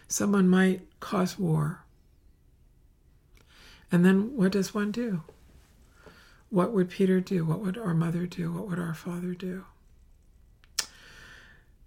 Someone 0.08 0.48
might 0.48 0.88
cause 1.00 1.38
war. 1.38 1.84
And 3.92 4.04
then 4.04 4.36
what 4.36 4.52
does 4.52 4.74
one 4.74 4.90
do? 4.90 5.22
What 6.48 6.72
would 6.72 6.88
Peter 6.88 7.20
do? 7.20 7.44
What 7.44 7.60
would 7.60 7.76
our 7.76 7.94
mother 7.94 8.26
do? 8.26 8.52
What 8.52 8.68
would 8.68 8.78
our 8.78 8.94
father 8.94 9.34
do? 9.34 9.64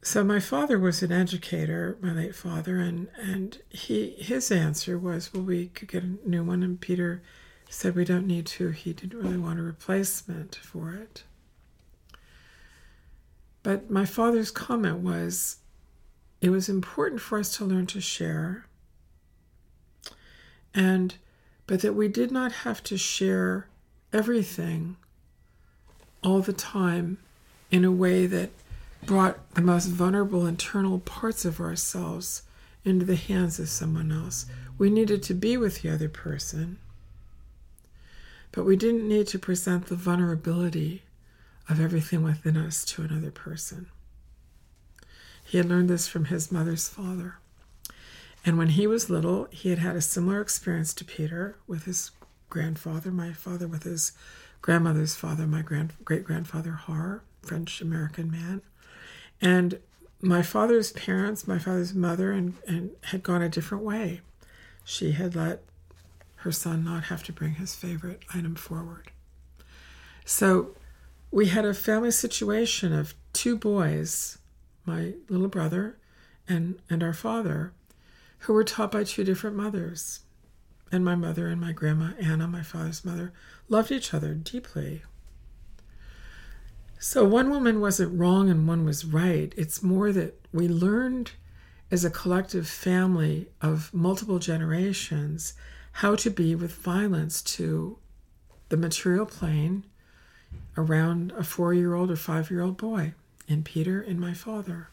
So 0.02 0.24
my 0.24 0.40
father 0.40 0.80
was 0.80 1.04
an 1.04 1.12
educator, 1.12 1.98
my 2.02 2.14
late 2.14 2.36
father, 2.36 2.78
and, 2.78 3.10
and 3.18 3.58
he 3.70 4.12
his 4.12 4.50
answer 4.50 4.98
was, 4.98 5.34
well, 5.34 5.44
we 5.44 5.68
could 5.68 5.90
get 5.90 6.04
a 6.04 6.18
new 6.26 6.44
one. 6.44 6.64
And 6.64 6.80
Peter 6.80 7.22
said 7.70 7.96
we 7.96 8.06
don't 8.06 8.28
need 8.28 8.46
to. 8.46 8.70
He 8.70 8.94
didn't 8.94 9.20
really 9.20 9.38
want 9.38 9.60
a 9.60 9.64
replacement 9.64 10.56
for 10.56 10.94
it. 10.94 11.24
But 13.62 13.92
my 13.92 14.06
father's 14.06 14.52
comment 14.52 15.00
was 15.00 15.58
it 16.42 16.50
was 16.50 16.70
important 16.70 17.20
for 17.20 17.38
us 17.38 17.58
to 17.58 17.66
learn 17.66 17.86
to 17.88 18.00
share 18.00 18.66
and 20.74 21.16
but 21.68 21.82
that 21.82 21.94
we 21.94 22.08
did 22.08 22.32
not 22.32 22.52
have 22.52 22.82
to 22.84 22.98
share 22.98 23.68
everything 24.12 24.96
all 26.24 26.40
the 26.40 26.54
time 26.54 27.18
in 27.70 27.86
a 27.86 27.92
way 27.92 28.26
that 28.26 28.50
brought 29.06 29.54
the 29.56 29.62
most 29.62 29.86
vulnerable 29.88 30.46
internal 30.46 31.00
parts 31.00 31.46
of 31.46 31.60
ourselves 31.60 32.44
into 32.84 33.06
the 33.06 33.16
hands 33.16 33.60
of 33.60 33.70
someone 33.70 34.12
else. 34.12 34.46
We 34.78 34.90
needed 34.90 35.24
to 35.24 35.34
be 35.34 35.58
with 35.58 35.82
the 35.82 35.90
other 35.90 36.10
person 36.10 36.78
but 38.52 38.64
we 38.64 38.76
didn't 38.76 39.08
need 39.08 39.28
to 39.28 39.40
present 39.40 39.86
the 39.86 39.96
vulnerability 39.96 41.04
of 41.68 41.80
everything 41.80 42.24
within 42.24 42.58
us 42.58 42.84
to 42.84 43.04
another 43.04 43.32
person. 43.32 43.88
He 45.44 45.58
had 45.58 45.68
learned 45.68 45.90
this 45.90 46.08
from 46.08 46.26
his 46.26 46.52
mother's 46.52 46.88
father. 46.88 47.36
And 48.46 48.58
when 48.58 48.70
he 48.70 48.88
was 48.88 49.10
little, 49.10 49.48
he 49.52 49.70
had 49.70 49.80
had 49.80 49.96
a 49.96 50.02
similar 50.02 50.42
experience 50.42 50.94
to 50.96 51.06
Peter 51.06 51.58
with 51.68 51.84
his 51.84 52.12
grandfather, 52.50 53.12
my 53.12 53.34
father 53.34 53.68
with 53.68 53.84
his 53.84 54.14
grandmother's 54.62 55.16
father, 55.16 55.46
my 55.46 55.62
grand, 55.62 55.94
great 56.04 56.24
grandfather 56.24 56.72
Har, 56.72 57.24
French 57.42 57.82
American 57.82 58.32
man. 58.32 58.62
And 59.42 59.80
my 60.22 60.42
father's 60.42 60.92
parents, 60.92 61.48
my 61.48 61.60
father's 61.60 61.94
mother, 61.94 62.32
and, 62.32 62.56
and 62.68 62.92
had 63.06 63.24
gone 63.24 63.42
a 63.42 63.50
different 63.50 63.84
way. 63.84 64.22
She 64.84 65.12
had 65.12 65.36
let 65.36 65.64
her 66.38 66.52
son 66.52 66.84
not 66.84 67.06
have 67.06 67.24
to 67.24 67.34
bring 67.34 67.56
his 67.56 67.76
favorite 67.76 68.24
item 68.34 68.56
forward. 68.56 69.12
So 70.26 70.76
we 71.32 71.48
had 71.48 71.66
a 71.66 71.74
family 71.74 72.12
situation 72.12 72.94
of 72.94 73.14
two 73.34 73.58
boys, 73.58 74.40
my 74.86 75.14
little 75.28 75.48
brother 75.48 75.98
and, 76.48 76.80
and 76.90 77.04
our 77.04 77.14
father, 77.14 77.74
who 78.40 78.54
were 78.54 78.64
taught 78.64 78.92
by 78.92 79.04
two 79.04 79.24
different 79.24 79.56
mothers. 79.56 80.22
And 80.92 81.06
my 81.06 81.16
mother 81.16 81.48
and 81.48 81.62
my 81.62 81.72
grandma, 81.72 82.12
Anna, 82.20 82.48
my 82.48 82.64
father's 82.64 83.06
mother, 83.06 83.32
loved 83.68 83.92
each 83.92 84.14
other 84.14 84.34
deeply. 84.34 85.04
So 87.02 87.24
one 87.24 87.50
woman 87.50 87.80
wasn't 87.80 88.20
wrong 88.20 88.50
and 88.50 88.68
one 88.68 88.84
was 88.84 89.06
right. 89.06 89.54
It's 89.56 89.82
more 89.82 90.12
that 90.12 90.38
we 90.52 90.68
learned 90.68 91.32
as 91.90 92.04
a 92.04 92.10
collective 92.10 92.68
family 92.68 93.48
of 93.62 93.94
multiple 93.94 94.38
generations 94.38 95.54
how 95.94 96.16
to 96.18 96.30
be 96.30 96.56
with 96.56 96.74
violence 96.74 97.42
to 97.42 97.98
the 98.68 98.76
material 98.76 99.26
plane 99.26 99.86
around 100.76 101.32
a 101.38 101.44
four 101.44 101.74
year 101.74 101.96
old 101.96 102.12
or 102.12 102.18
five 102.18 102.52
year 102.52 102.62
old 102.62 102.76
boy, 102.76 103.14
in 103.48 103.64
Peter 103.64 104.02
and 104.02 104.20
my 104.20 104.34
father. 104.34 104.90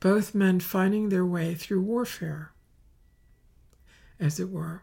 Both 0.00 0.34
men 0.34 0.58
finding 0.58 1.10
their 1.10 1.24
way 1.24 1.54
through 1.54 1.80
warfare, 1.80 2.50
as 4.18 4.40
it 4.40 4.50
were, 4.50 4.82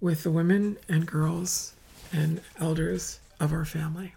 with 0.00 0.22
the 0.22 0.30
women 0.30 0.78
and 0.88 1.04
girls 1.04 1.74
and 2.12 2.40
elders 2.60 3.18
of 3.44 3.52
our 3.52 3.64
family. 3.64 4.14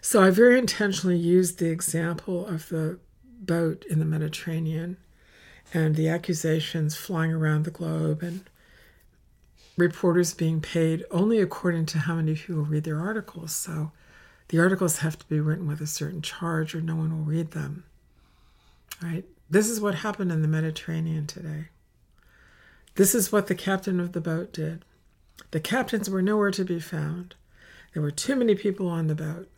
So 0.00 0.22
I 0.22 0.30
very 0.30 0.58
intentionally 0.58 1.16
used 1.16 1.58
the 1.58 1.70
example 1.70 2.46
of 2.46 2.68
the 2.68 2.98
boat 3.40 3.84
in 3.90 3.98
the 3.98 4.04
Mediterranean 4.04 4.96
and 5.74 5.96
the 5.96 6.08
accusations 6.08 6.96
flying 6.96 7.32
around 7.32 7.64
the 7.64 7.70
globe 7.70 8.22
and 8.22 8.48
reporters 9.76 10.34
being 10.34 10.60
paid 10.60 11.04
only 11.10 11.40
according 11.40 11.86
to 11.86 11.98
how 11.98 12.16
many 12.16 12.34
people 12.34 12.62
read 12.62 12.84
their 12.84 13.00
articles. 13.00 13.54
So 13.54 13.92
the 14.48 14.58
articles 14.58 14.98
have 14.98 15.18
to 15.18 15.26
be 15.26 15.40
written 15.40 15.66
with 15.66 15.80
a 15.80 15.86
certain 15.86 16.22
charge 16.22 16.74
or 16.74 16.80
no 16.80 16.96
one 16.96 17.16
will 17.16 17.24
read 17.24 17.50
them. 17.50 17.84
Right? 19.02 19.24
This 19.50 19.68
is 19.68 19.80
what 19.80 19.96
happened 19.96 20.32
in 20.32 20.42
the 20.42 20.48
Mediterranean 20.48 21.26
today. 21.26 21.68
This 22.96 23.14
is 23.14 23.30
what 23.30 23.46
the 23.46 23.54
captain 23.54 24.00
of 24.00 24.12
the 24.12 24.20
boat 24.20 24.52
did. 24.52 24.84
The 25.52 25.60
captains 25.60 26.10
were 26.10 26.22
nowhere 26.22 26.50
to 26.50 26.64
be 26.64 26.80
found. 26.80 27.34
There 27.92 28.02
were 28.02 28.10
too 28.10 28.36
many 28.36 28.54
people 28.54 28.88
on 28.88 29.06
the 29.06 29.14
boat. 29.14 29.48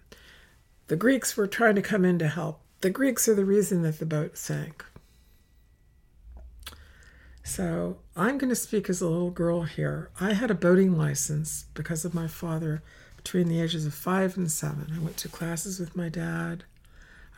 The 0.87 0.97
Greeks 0.97 1.37
were 1.37 1.47
trying 1.47 1.75
to 1.77 1.83
come 1.83 2.05
in 2.05 2.19
to 2.19 2.29
help. 2.29 2.61
The 2.81 2.91
Greeks 2.91 3.29
are 3.29 3.35
the 3.35 3.45
reason 3.45 3.83
that 3.83 3.99
the 3.99 4.07
boat 4.07 4.37
sank. 4.37 4.85
So 7.43 7.99
I'm 8.17 8.39
going 8.39 8.51
to 8.51 8.57
speak 8.57 8.89
as 8.89 9.01
a 9.01 9.09
little 9.09 9.31
girl 9.31 9.63
here. 9.63 10.11
I 10.21 10.35
had 10.35 10.51
a 10.51 10.55
boating 10.55 10.97
license 10.97 11.67
because 11.75 12.05
of 12.05 12.15
my 12.15 12.29
father 12.29 12.83
between 13.17 13.49
the 13.49 13.61
ages 13.61 13.87
of 13.87 13.93
five 13.93 14.37
and 14.37 14.51
seven. 14.51 14.93
I 14.95 14.99
went 15.01 15.17
to 15.19 15.29
classes 15.29 15.79
with 15.79 15.97
my 15.97 16.09
dad. 16.09 16.65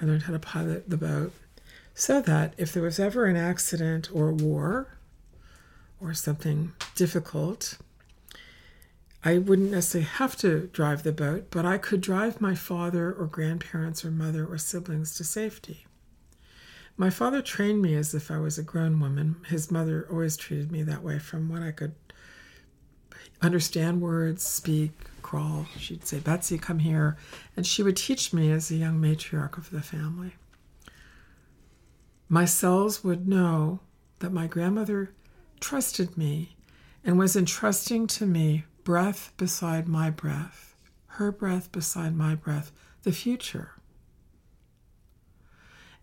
I 0.01 0.05
learned 0.05 0.25
how 0.25 0.33
to 0.33 0.39
pilot 0.39 0.89
the 0.89 0.97
boat 0.97 1.33
so 1.95 2.21
that 2.21 2.55
if 2.57 2.73
there 2.73 2.83
was 2.83 2.99
ever 2.99 3.27
an 3.27 3.37
accident 3.37 4.11
or 4.13 4.33
war 4.33 4.97
or 6.01 6.15
something 6.15 6.73
difficult, 6.95 7.79
I 9.25 9.39
wouldn't 9.39 9.71
necessarily 9.71 10.09
have 10.09 10.37
to 10.39 10.69
drive 10.73 11.05
the 11.05 11.13
boat, 11.13 11.47
but 11.51 11.65
I 11.65 11.79
could 11.79 12.01
drive 12.01 12.41
my 12.41 12.55
father 12.55 13.13
or 13.13 13.27
grandparents 13.27 14.05
or 14.05 14.11
mother 14.11 14.45
or 14.45 14.59
siblings 14.59 15.15
to 15.17 15.25
safety. 15.25 15.87
My 16.97 17.09
father 17.09 17.41
trained 17.41 17.81
me 17.81 17.95
as 17.95 18.15
if 18.15 18.31
I 18.31 18.39
was 18.39 18.59
a 18.59 18.63
grown 18.63 18.99
woman. 19.01 19.37
His 19.49 19.71
mother 19.71 20.07
always 20.11 20.37
treated 20.37 20.73
me 20.73 20.83
that 20.83 21.03
way 21.03 21.19
from 21.19 21.49
when 21.49 21.63
I 21.63 21.71
could 21.71 21.95
understand 23.41 24.01
words, 24.01 24.43
speak, 24.43 24.93
crawl. 25.23 25.67
She'd 25.79 26.07
say, 26.07 26.19
Betsy, 26.19 26.59
come 26.59 26.81
here. 26.81 27.17
And 27.57 27.67
she 27.67 27.83
would 27.83 27.97
teach 27.97 28.33
me 28.33 28.51
as 28.51 28.71
a 28.71 28.77
young 28.77 29.01
matriarch 29.01 29.57
of 29.57 29.71
the 29.71 29.83
family. 29.83 30.35
My 32.29 32.45
cells 32.45 33.05
would 33.05 33.29
know 33.29 33.81
that 34.19 34.33
my 34.33 34.47
grandmother 34.47 35.13
trusted 35.61 36.17
me 36.19 36.57
and 37.05 37.19
was 37.19 37.37
entrusting 37.37 38.07
to 38.09 38.27
me 38.27 38.65
breath 38.85 39.33
beside 39.37 39.87
my 39.89 40.11
breath, 40.11 40.75
her 41.07 41.31
breath 41.31 41.71
beside 41.73 42.15
my 42.15 42.35
breath, 42.35 42.73
the 43.03 43.13
future. 43.13 43.73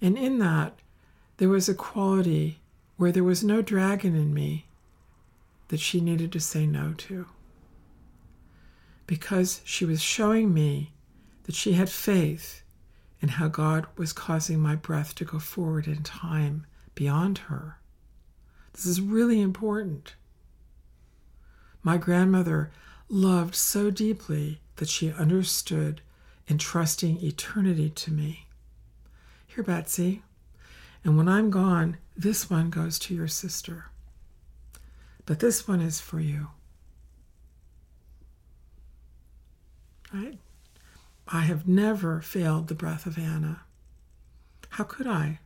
And 0.02 0.18
in 0.18 0.40
that, 0.40 0.80
there 1.38 1.50
was 1.50 1.68
a 1.68 1.74
quality 1.74 2.60
where 2.98 3.12
there 3.12 3.24
was 3.24 3.44
no 3.44 3.62
dragon 3.62 4.16
in 4.16 4.34
me 4.34 4.66
that 5.70 5.80
she 5.80 6.02
needed 6.02 6.32
to 6.34 6.40
say 6.40 6.66
no 6.66 6.94
to. 6.98 7.28
Because 9.08 9.62
she 9.64 9.86
was 9.86 10.02
showing 10.02 10.54
me 10.54 10.92
that 11.44 11.56
she 11.56 11.74
had 11.74 11.90
faith 11.90 12.62
in 13.22 13.30
how 13.30 13.48
God 13.48 13.88
was 13.96 14.14
causing 14.14 14.60
my 14.60 14.76
breath 14.76 15.16
to 15.16 15.26
go 15.26 15.40
forward 15.40 15.88
in 15.88 16.04
time 16.04 16.66
beyond 16.96 17.40
her. 17.50 17.80
This 18.74 18.86
is 18.86 19.02
really 19.02 19.42
important. 19.42 20.16
My 21.84 21.98
grandmother 21.98 22.72
loved 23.08 23.56
so 23.56 23.90
deeply 23.90 24.60
that 24.76 24.90
she 24.90 25.12
understood 25.12 26.02
entrusting 26.50 27.24
eternity 27.24 27.90
to 27.90 28.12
me. 28.12 28.48
Here, 29.48 29.64
Betsy, 29.64 30.24
and 31.04 31.18
when 31.18 31.28
I'm 31.28 31.50
gone, 31.50 31.98
this 32.18 32.50
one 32.50 32.70
goes 32.70 33.00
to 33.00 33.16
your 33.16 33.28
sister. 33.28 33.86
But 35.26 35.40
this 35.40 35.68
one 35.68 35.80
is 35.80 36.02
for 36.02 36.20
you. 36.20 36.48
Right? 40.14 40.40
I 41.28 41.42
have 41.42 41.68
never 41.68 42.22
failed 42.22 42.68
the 42.68 42.76
breath 42.76 43.06
of 43.06 43.18
Anna. 43.18 43.62
How 44.70 44.84
could 44.84 45.08
I? 45.08 45.40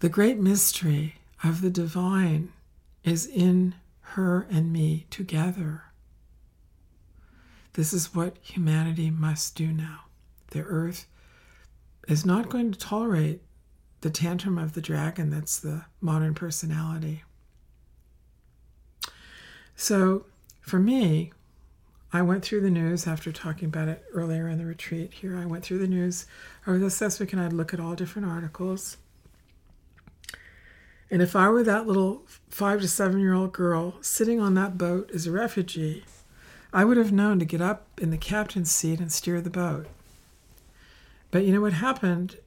The 0.00 0.08
great 0.08 0.38
mystery 0.38 1.16
of 1.42 1.60
the 1.60 1.70
divine 1.70 2.52
is 3.04 3.26
in 3.26 3.74
her 4.10 4.46
and 4.50 4.72
me 4.72 5.06
together. 5.10 5.82
This 7.72 7.92
is 7.92 8.14
what 8.14 8.36
humanity 8.40 9.10
must 9.10 9.54
do 9.56 9.68
now. 9.68 10.04
The 10.50 10.62
earth 10.62 11.06
is 12.08 12.24
not 12.24 12.48
going 12.48 12.72
to 12.72 12.78
tolerate 12.78 13.42
the 14.00 14.10
tantrum 14.10 14.58
of 14.58 14.74
the 14.74 14.80
dragon 14.80 15.30
that's 15.30 15.58
the 15.58 15.84
modern 16.00 16.34
personality. 16.34 17.24
So, 19.74 20.26
for 20.60 20.78
me, 20.78 21.32
I 22.12 22.22
went 22.22 22.44
through 22.44 22.60
the 22.60 22.70
news 22.70 23.06
after 23.06 23.32
talking 23.32 23.66
about 23.66 23.88
it 23.88 24.04
earlier 24.14 24.48
in 24.48 24.58
the 24.58 24.64
retreat 24.64 25.12
here. 25.12 25.36
I 25.36 25.44
went 25.44 25.64
through 25.64 25.78
the 25.78 25.88
news 25.88 26.26
over 26.66 26.78
this 26.78 27.00
last 27.00 27.20
week 27.20 27.32
and 27.32 27.42
I'd 27.42 27.52
look 27.52 27.74
at 27.74 27.80
all 27.80 27.94
different 27.94 28.28
articles. 28.28 28.96
And 31.10 31.22
if 31.22 31.36
I 31.36 31.48
were 31.48 31.62
that 31.62 31.86
little 31.86 32.26
five 32.48 32.80
to 32.80 32.88
seven 32.88 33.20
year 33.20 33.34
old 33.34 33.52
girl 33.52 33.94
sitting 34.00 34.40
on 34.40 34.54
that 34.54 34.76
boat 34.76 35.10
as 35.14 35.26
a 35.26 35.32
refugee, 35.32 36.04
I 36.72 36.84
would 36.84 36.96
have 36.96 37.12
known 37.12 37.38
to 37.38 37.44
get 37.44 37.60
up 37.60 37.86
in 38.00 38.10
the 38.10 38.18
captain's 38.18 38.72
seat 38.72 39.00
and 39.00 39.12
steer 39.12 39.40
the 39.40 39.50
boat. 39.50 39.86
But 41.30 41.44
you 41.44 41.52
know 41.52 41.60
what 41.60 41.74
happened? 41.74 42.38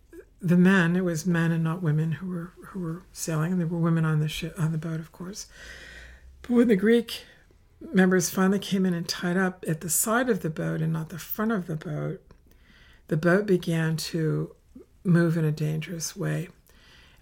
The 0.41 0.58
men, 0.58 0.95
it 0.95 1.04
was 1.04 1.26
men 1.26 1.52
and 1.52 1.63
not 1.63 1.82
women 1.82 2.13
who 2.13 2.28
were 2.28 2.54
who 2.67 2.80
were 2.80 3.04
sailing, 3.12 3.52
and 3.52 3.60
there 3.60 3.67
were 3.67 3.80
women 3.80 4.06
on 4.06 4.19
the 4.19 4.28
ship 4.28 4.54
on 4.58 4.72
the 4.72 4.78
boat, 4.78 5.00
of 5.00 5.12
course. 5.12 5.48
But 6.41 6.52
when 6.52 6.67
the 6.67 6.76
Greek 6.76 7.24
members 7.82 8.30
finally 8.30 8.60
came 8.60 8.86
in 8.86 8.93
and 8.93 9.08
tied 9.08 9.38
up 9.38 9.65
at 9.67 9.82
the 9.82 9.89
side 9.89 10.30
of 10.30 10.41
the 10.41 10.50
boat 10.50 10.82
and 10.82 10.93
not 10.93 11.10
the 11.10 11.17
front 11.17 11.52
of 11.52 11.67
the 11.67 11.76
boat, 11.76 12.22
the 13.08 13.17
boat 13.17 13.45
began 13.45 13.98
to 13.98 14.54
move 15.04 15.38
in 15.38 15.45
a 15.45 15.52
dangerous 15.52 16.15
way. 16.15 16.50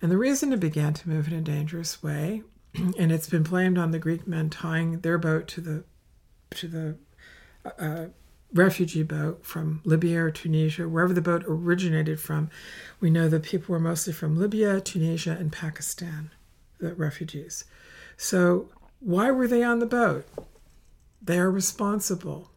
And 0.02 0.12
the 0.12 0.18
reason 0.18 0.54
it 0.54 0.60
began 0.60 0.94
to 0.94 1.10
move 1.10 1.28
in 1.28 1.34
a 1.34 1.42
dangerous 1.42 2.04
way, 2.04 2.44
and 2.76 3.12
it's 3.12 3.30
been 3.30 3.44
blamed 3.44 3.78
on 3.78 3.92
the 3.92 4.00
Greek 4.00 4.28
men 4.28 4.50
tying 4.50 5.00
their 5.00 5.18
boat 5.18 5.48
to 5.50 5.62
the 5.62 5.84
to 6.52 6.68
the 6.68 6.96
uh, 7.78 8.06
refugee 8.54 9.04
boat 9.04 9.46
from 9.46 9.82
Libya 9.84 10.24
or 10.24 10.32
Tunisia, 10.32 10.88
wherever 10.88 11.14
the 11.14 11.22
boat 11.22 11.44
originated 11.48 12.20
from. 12.20 12.50
We 13.00 13.10
know 13.10 13.28
that 13.30 13.44
people 13.44 13.74
were 13.74 13.80
mostly 13.80 14.14
from 14.14 14.38
Libya, 14.38 14.80
Tunisia, 14.80 15.36
and 15.38 15.52
Pakistan, 15.52 16.32
the 16.80 16.94
refugees. 16.94 17.66
So 18.16 18.70
why 19.00 19.32
were 19.32 19.48
they 19.48 19.64
on 19.64 19.80
the 19.80 19.86
boat? 19.86 20.26
They 21.22 21.40
are 21.40 21.52
responsible. 21.52 22.52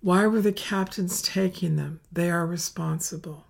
Why 0.00 0.26
were 0.26 0.40
the 0.40 0.52
captains 0.52 1.22
taking 1.22 1.76
them? 1.76 2.00
They 2.10 2.30
are 2.30 2.46
responsible. 2.46 3.46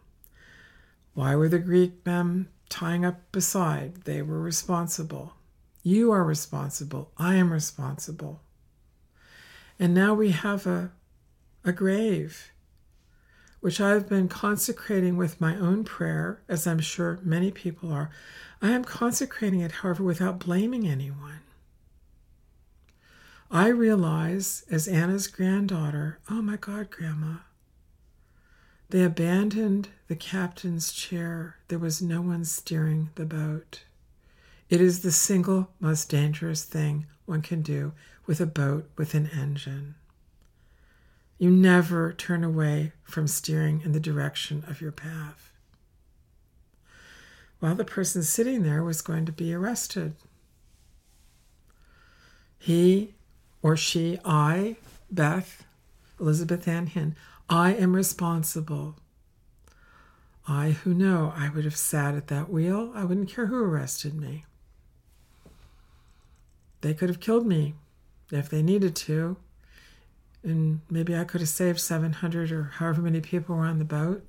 Why 1.15 1.35
were 1.37 1.49
the 1.49 1.59
Greek 1.59 2.05
men 2.05 2.49
tying 2.73 3.05
up 3.05 3.31
beside? 3.31 4.05
They 4.05 4.23
were 4.23 4.41
responsible. 4.41 5.35
You 5.83 6.11
are 6.11 6.25
responsible. 6.25 7.13
I 7.19 7.35
am 7.35 7.53
responsible. 7.53 8.41
And 9.79 9.93
now 9.93 10.15
we 10.15 10.31
have 10.31 10.67
a, 10.67 10.93
a 11.65 11.73
grave, 11.73 12.53
which 13.61 13.81
I've 13.81 14.09
been 14.09 14.27
consecrating 14.29 15.17
with 15.17 15.41
my 15.41 15.55
own 15.57 15.85
prayer, 15.85 16.43
as 16.49 16.67
I'm 16.67 16.81
sure 16.81 17.21
many 17.23 17.51
people 17.51 17.93
are. 17.93 18.11
I 18.63 18.71
am 18.71 18.85
consecrating 18.85 19.61
it, 19.61 19.73
however, 19.73 20.03
without 20.03 20.39
blaming 20.39 20.89
anyone. 20.89 21.41
I 23.51 23.69
realize, 23.69 24.65
as 24.71 24.89
Anna's 24.89 25.27
granddaughter, 25.27 26.21
oh 26.31 26.41
my 26.41 26.57
God, 26.57 26.91
Grandma, 26.91 27.35
they 28.93 29.05
abandoned 29.05 29.89
the 30.09 30.15
captain's 30.15 30.93
chair. 30.93 31.57
There 31.69 31.79
was 31.79 32.03
no 32.03 32.21
one 32.21 32.45
steering 32.45 33.09
the 33.15 33.25
boat. 33.25 33.85
It 34.69 34.83
is 34.83 35.01
the 35.01 35.11
single 35.11 35.71
most 35.81 36.11
dangerous 36.11 36.63
thing 36.65 37.07
one 37.25 37.41
can 37.41 37.63
do 37.63 37.93
with 38.27 38.39
a 38.39 38.45
boat 38.45 38.91
with 38.99 39.15
an 39.15 39.31
engine. 39.35 39.95
You 41.39 41.51
never 41.51 42.13
turn 42.13 42.45
away 42.45 42.93
from 43.03 43.27
steering 43.27 43.81
in 43.83 43.93
the 43.93 43.99
direction 43.99 44.63
of 44.69 44.83
your 44.83 44.93
path. 44.93 45.53
While 47.61 47.77
the 47.77 47.87
person 47.87 48.23
sitting 48.23 48.63
there 48.63 48.85
was 48.85 49.01
going 49.01 49.25
to 49.25 49.33
be 49.33 49.55
arrested. 49.55 50.17
He 52.59 53.15
or 53.63 53.75
she, 53.75 54.19
I, 54.23 54.77
Beth, 55.11 55.65
Elizabeth 56.21 56.69
Ann 56.69 56.89
Hin, 56.89 57.17
I 57.49 57.75
am 57.75 57.95
responsible. 57.95 58.97
I 60.47 60.71
who 60.71 60.95
know 60.95 61.33
I 61.37 61.51
would 61.51 61.65
have 61.65 61.77
sat 61.77 62.15
at 62.15 62.29
that 62.29 62.51
wheel, 62.51 62.93
I 62.95 63.05
wouldn't 63.05 63.29
care 63.29 63.47
who 63.47 63.63
arrested 63.63 64.15
me. 64.15 64.45
They 66.81 66.95
could 66.95 67.09
have 67.09 67.21
killed 67.21 67.47
me 67.47 67.75
if 68.31 68.49
they 68.49 68.63
needed 68.63 68.97
to, 68.97 69.37
and 70.43 70.81
maybe 70.91 71.15
I 71.17 71.25
could 71.25 71.41
have 71.41 71.49
saved 71.49 71.81
700 71.81 72.51
or 72.51 72.65
however 72.65 73.03
many 73.03 73.21
people 73.21 73.55
were 73.55 73.65
on 73.65 73.79
the 73.79 73.85
boat. 73.85 74.27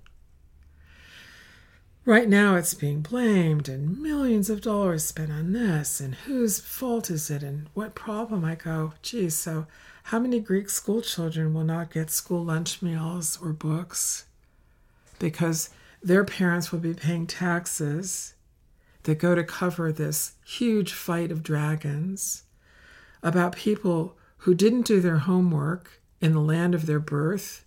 Right 2.06 2.28
now, 2.28 2.58
it's 2.58 2.74
being 2.74 3.00
blamed, 3.00 3.70
and 3.70 3.98
millions 3.98 4.50
of 4.50 4.60
dollars 4.60 5.06
spent 5.06 5.32
on 5.32 5.54
this, 5.54 6.02
and 6.02 6.16
whose 6.16 6.60
fault 6.60 7.10
is 7.10 7.30
it, 7.30 7.44
and 7.44 7.70
what 7.74 7.96
problem? 7.96 8.44
I 8.44 8.56
go, 8.56 8.92
geez, 9.02 9.36
so 9.38 9.68
how 10.04 10.20
many 10.20 10.42
Greek 10.42 10.70
school 10.70 11.02
children 11.02 11.54
will 11.54 11.64
not 11.64 11.94
get 11.94 12.12
school 12.12 12.44
lunch 12.44 12.82
meals 12.82 13.40
or 13.42 13.54
books 13.54 14.26
because 15.18 15.70
their 16.02 16.26
parents 16.26 16.74
will 16.74 16.80
be 16.80 16.94
paying 16.94 17.26
taxes 17.26 18.34
that 19.04 19.18
go 19.18 19.34
to 19.34 19.44
cover 19.44 19.90
this 19.90 20.34
huge 20.46 20.92
fight 20.92 21.32
of 21.32 21.42
dragons 21.42 22.44
about 23.22 23.56
people 23.56 24.18
who 24.40 24.54
didn't 24.54 24.86
do 24.86 25.00
their 25.00 25.20
homework 25.20 26.02
in 26.20 26.34
the 26.34 26.42
land 26.42 26.76
of 26.76 26.86
their 26.86 27.00
birth 27.00 27.64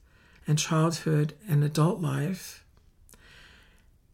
and 0.47 0.59
childhood 0.59 1.33
and 1.49 1.65
adult 1.65 2.03
life? 2.03 2.66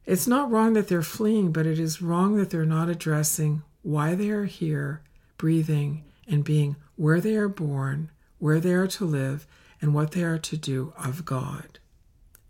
It's 0.04 0.26
not 0.26 0.50
wrong 0.50 0.72
that 0.72 0.88
they're 0.88 1.02
fleeing, 1.02 1.52
but 1.52 1.66
it 1.66 1.78
is 1.78 2.02
wrong 2.02 2.36
that 2.36 2.50
they're 2.50 2.64
not 2.64 2.88
addressing 2.88 3.62
why 3.82 4.14
they 4.14 4.30
are 4.30 4.46
here, 4.46 5.02
breathing, 5.38 6.04
and 6.26 6.42
being 6.42 6.76
where 6.96 7.20
they 7.20 7.36
are 7.36 7.48
born, 7.48 8.10
where 8.38 8.58
they 8.58 8.72
are 8.72 8.88
to 8.88 9.04
live, 9.04 9.46
and 9.80 9.94
what 9.94 10.10
they 10.12 10.22
are 10.22 10.38
to 10.38 10.56
do 10.56 10.92
of 10.98 11.24
God. 11.24 11.78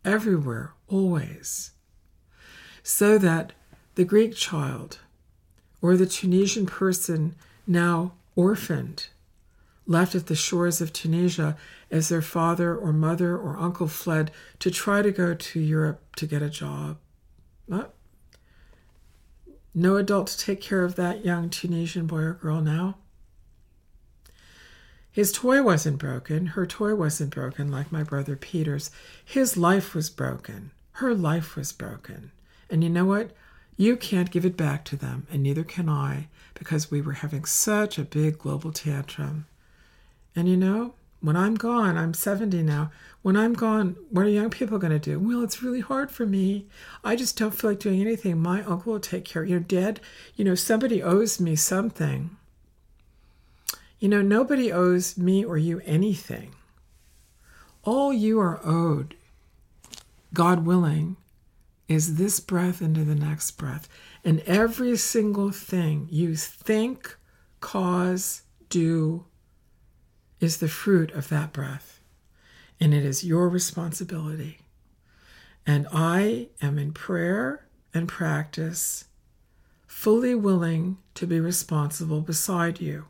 Everywhere, 0.05 0.73
always. 0.89 1.73
So 2.83 3.19
that 3.19 3.53
the 3.95 4.05
Greek 4.05 4.35
child 4.35 4.99
or 5.83 5.97
the 5.97 6.07
Tunisian 6.07 6.67
person 6.67 7.35
now 7.67 8.13
orphaned, 8.35 9.09
left 9.87 10.15
at 10.15 10.27
the 10.27 10.35
shores 10.35 10.81
of 10.81 10.93
Tunisia 10.93 11.57
as 11.91 12.09
their 12.09 12.23
father 12.23 12.75
or 12.75 12.93
mother 12.93 13.37
or 13.37 13.59
uncle 13.59 13.89
fled 13.89 14.31
to 14.59 14.71
try 14.71 15.03
to 15.03 15.11
go 15.11 15.35
to 15.35 15.61
Europe 15.61 16.01
to 16.17 16.27
get 16.27 16.41
a 16.41 16.49
job 16.49 16.97
no 19.75 19.97
adult 19.97 20.27
to 20.29 20.39
take 20.39 20.61
care 20.61 20.85
of 20.85 20.97
that 20.97 21.25
young 21.25 21.49
Tunisian 21.49 22.07
boy 22.07 22.19
or 22.19 22.35
girl 22.35 22.61
now. 22.61 22.97
His 25.11 25.33
toy 25.33 25.63
wasn't 25.63 25.99
broken. 25.99 26.47
Her 26.47 26.67
toy 26.67 26.95
wasn't 26.95 27.35
broken 27.35 27.71
like 27.71 27.93
my 27.93 28.03
brother 28.03 28.35
Peter's. 28.35 28.91
His 29.25 29.57
life 29.57 29.95
was 29.95 30.09
broken. 30.09 30.71
Her 30.93 31.15
life 31.15 31.55
was 31.55 31.73
broken. 31.73 32.33
And 32.71 32.83
you 32.83 32.89
know 32.89 33.05
what? 33.05 33.33
You 33.77 33.97
can't 33.97 34.31
give 34.31 34.45
it 34.45 34.57
back 34.57 34.85
to 34.87 34.97
them, 34.97 35.27
and 35.31 35.43
neither 35.43 35.65
can 35.65 35.89
I, 35.89 36.29
because 36.55 36.91
we 36.91 37.01
were 37.01 37.13
having 37.13 37.45
such 37.45 37.99
a 37.99 38.05
big 38.05 38.39
global 38.39 38.73
tantrum. 38.73 39.47
And 40.37 40.49
you 40.49 40.57
know, 40.57 40.95
when 41.23 41.37
I'm 41.37 41.55
gone, 41.55 41.97
I'm 41.97 42.15
70 42.15 42.63
now. 42.65 42.91
When 43.23 43.37
I'm 43.37 43.55
gone, 43.55 43.97
what 44.11 44.27
are 44.27 44.29
young 44.29 44.51
people 44.51 44.79
going 44.79 44.93
to 44.93 44.99
do? 44.99 45.21
Well, 45.21 45.45
it's 45.45 45.63
really 45.63 45.81
hard 45.81 46.11
for 46.11 46.27
me. 46.27 46.67
I 47.05 47.15
just 47.15 47.39
don't 47.39 47.53
feel 47.53 47.71
like 47.71 47.79
doing 47.79 48.01
anything. 48.01 48.39
My 48.39 48.63
uncle 48.65 48.95
will 48.95 49.01
take 49.01 49.25
care. 49.25 49.45
You're 49.45 49.61
dead. 49.61 50.01
You 50.35 50.45
know, 50.45 50.57
somebody 50.57 51.01
owes 51.01 51.41
me 51.41 51.55
something. 51.55 52.37
You 54.01 54.09
know, 54.09 54.21
nobody 54.21 54.73
owes 54.73 55.17
me 55.17 55.45
or 55.45 55.57
you 55.57 55.81
anything. 55.85 56.57
All 57.85 58.13
you 58.13 58.41
are 58.41 58.61
owed, 58.65 59.15
God 60.35 60.67
willing, 60.67 61.17
is 61.87 62.17
this 62.17 62.41
breath 62.41 62.83
into 62.83 63.05
the 63.05 63.15
next 63.15 63.53
breath. 63.53 63.89
And 64.25 64.41
every 64.41 64.97
single 64.97 65.53
thing 65.53 66.09
you 66.11 66.35
think, 66.35 67.17
cause, 67.61 68.43
do 68.69 69.27
is 70.43 70.59
the 70.59 70.69
fruit 70.69 71.13
of 71.13 71.29
that 71.29 71.53
breath, 71.53 72.01
and 72.81 72.93
it 72.93 73.05
is 73.05 73.25
your 73.25 73.49
responsibility. 73.49 74.59
And 75.65 75.87
I 75.93 76.49
am 76.61 76.79
in 76.79 76.93
prayer 76.93 77.65
and 77.95 78.09
practice, 78.09 79.05
fully 79.87 80.35
willing 80.35 80.99
to 81.15 81.27
be 81.27 81.39
responsible 81.39 82.21
beside 82.21 82.81
you. 82.81 83.05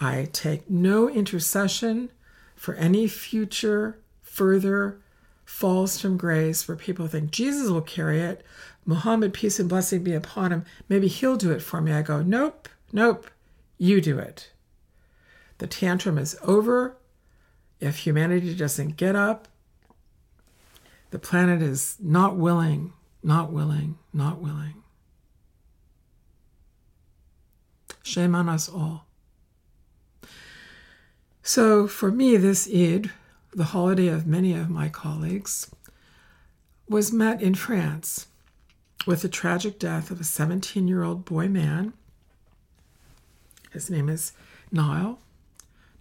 I 0.00 0.28
take 0.32 0.70
no 0.70 1.08
intercession 1.08 2.10
for 2.54 2.74
any 2.74 3.08
future 3.08 3.98
further 4.22 5.00
falls 5.44 6.00
from 6.00 6.16
grace 6.16 6.68
where 6.68 6.76
people 6.76 7.08
think 7.08 7.30
Jesus 7.30 7.68
will 7.68 7.80
carry 7.80 8.20
it. 8.20 8.44
Muhammad, 8.84 9.32
peace 9.32 9.58
and 9.58 9.68
blessing 9.68 10.04
be 10.04 10.12
upon 10.12 10.52
him. 10.52 10.64
Maybe 10.88 11.08
he'll 11.08 11.36
do 11.36 11.50
it 11.50 11.62
for 11.62 11.80
me. 11.80 11.92
I 11.92 12.02
go, 12.02 12.22
nope, 12.22 12.68
nope, 12.92 13.28
you 13.78 14.00
do 14.00 14.18
it. 14.18 14.50
The 15.58 15.66
tantrum 15.66 16.18
is 16.18 16.36
over. 16.42 16.96
If 17.80 17.98
humanity 17.98 18.54
doesn't 18.54 18.96
get 18.96 19.16
up, 19.16 19.48
the 21.10 21.18
planet 21.18 21.62
is 21.62 21.96
not 22.00 22.36
willing, 22.36 22.92
not 23.22 23.52
willing, 23.52 23.98
not 24.12 24.40
willing. 24.40 24.82
Shame 28.02 28.34
on 28.34 28.48
us 28.48 28.68
all. 28.68 29.06
So, 31.42 31.86
for 31.86 32.10
me, 32.10 32.36
this 32.36 32.68
Eid, 32.68 33.10
the 33.52 33.64
holiday 33.64 34.08
of 34.08 34.26
many 34.26 34.52
of 34.54 34.68
my 34.68 34.88
colleagues, 34.88 35.70
was 36.88 37.12
met 37.12 37.40
in 37.40 37.54
France 37.54 38.26
with 39.06 39.22
the 39.22 39.28
tragic 39.28 39.78
death 39.78 40.10
of 40.10 40.20
a 40.20 40.24
17 40.24 40.88
year 40.88 41.02
old 41.02 41.24
boy 41.24 41.48
man. 41.48 41.92
His 43.72 43.90
name 43.90 44.08
is 44.08 44.32
Nile, 44.72 45.18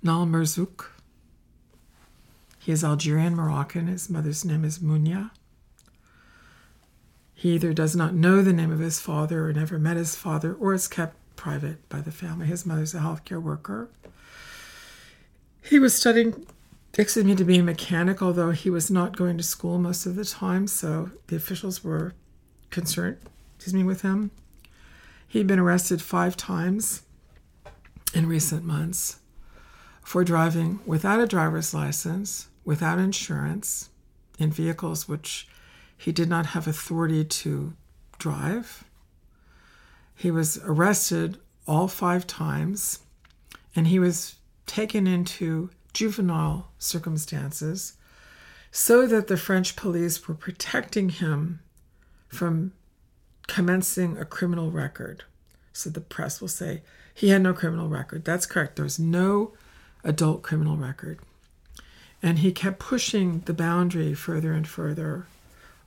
Nile 0.06 0.28
Merzouk. 0.28 0.86
He 2.60 2.72
is 2.72 2.84
Algerian 2.84 3.36
Moroccan. 3.36 3.88
His 3.88 4.08
mother's 4.08 4.46
name 4.46 4.64
is 4.64 4.78
Mounia. 4.78 5.32
He 7.34 7.56
either 7.56 7.74
does 7.74 7.96
not 7.96 8.14
know 8.14 8.44
the 8.44 8.54
name 8.54 8.72
of 8.72 8.78
his 8.78 9.00
father 9.00 9.48
or 9.48 9.54
never 9.54 9.80
met 9.80 9.98
his 9.98 10.16
father 10.16 10.54
or 10.54 10.76
is 10.76 10.88
kept 10.88 11.16
private 11.36 11.90
by 11.90 12.02
the 12.02 12.12
family. 12.12 12.46
His 12.46 12.68
mother's 12.68 12.94
a 12.94 13.00
healthcare 13.00 13.42
worker. 13.42 13.90
He 15.64 15.80
was 15.80 15.96
studying 15.96 16.46
expected 16.94 17.26
me 17.26 17.34
to 17.36 17.44
be 17.44 17.58
a 17.58 17.64
mechanic, 17.64 18.22
although 18.22 18.52
he 18.52 18.70
was 18.70 18.92
not 18.92 19.18
going 19.18 19.40
to 19.40 19.44
school 19.44 19.80
most 19.80 20.06
of 20.06 20.16
the 20.16 20.24
time, 20.24 20.68
so 20.68 21.10
the 21.28 21.36
officials 21.36 21.84
were 21.84 22.14
concerned, 22.70 23.18
excuse 23.56 23.74
me, 23.74 23.84
with 23.84 24.04
him. 24.04 24.30
He'd 25.28 25.48
been 25.48 25.60
arrested 25.60 26.00
five 26.00 26.38
times 26.38 27.02
in 28.14 28.28
recent 28.28 28.64
months 28.64 29.20
for 30.06 30.24
driving 30.24 30.80
without 30.86 31.20
a 31.20 31.26
driver's 31.26 31.74
license, 31.74 32.48
without 32.64 33.00
insurance, 33.00 33.90
in 34.38 34.52
vehicles 34.52 35.08
which 35.08 35.48
he 35.98 36.12
did 36.12 36.30
not 36.30 36.46
have 36.48 36.68
authority 36.68 37.26
to 37.26 37.74
drive. 38.20 38.84
He 40.14 40.30
was 40.30 40.60
arrested 40.64 41.40
all 41.68 41.88
five 41.88 42.28
times, 42.28 43.00
and 43.76 43.88
he 43.88 43.98
was 43.98 44.36
taken 44.68 45.08
into 45.08 45.72
juvenile 45.92 46.70
circumstances 46.78 47.94
so 48.70 49.08
that 49.08 49.26
the 49.26 49.38
French 49.38 49.76
police 49.76 50.28
were 50.28 50.36
protecting 50.36 51.10
him 51.10 51.62
from 52.28 52.74
commencing 53.48 54.20
a 54.20 54.26
criminal 54.26 54.70
record. 54.70 55.24
So 55.74 55.90
the 55.90 56.00
press 56.00 56.42
will 56.42 56.48
say 56.48 56.84
he 57.12 57.30
had 57.30 57.42
no 57.42 57.54
criminal 57.54 57.90
record. 57.90 58.24
That's 58.24 58.46
correct. 58.46 58.76
There 58.76 58.84
was 58.84 59.00
no 59.00 59.54
adult 60.06 60.44
criminal 60.44 60.78
record. 60.78 61.20
And 62.24 62.40
he 62.40 62.52
kept 62.52 62.80
pushing 62.80 63.42
the 63.42 63.54
boundary 63.54 64.14
further 64.14 64.54
and 64.54 64.68
further 64.68 65.28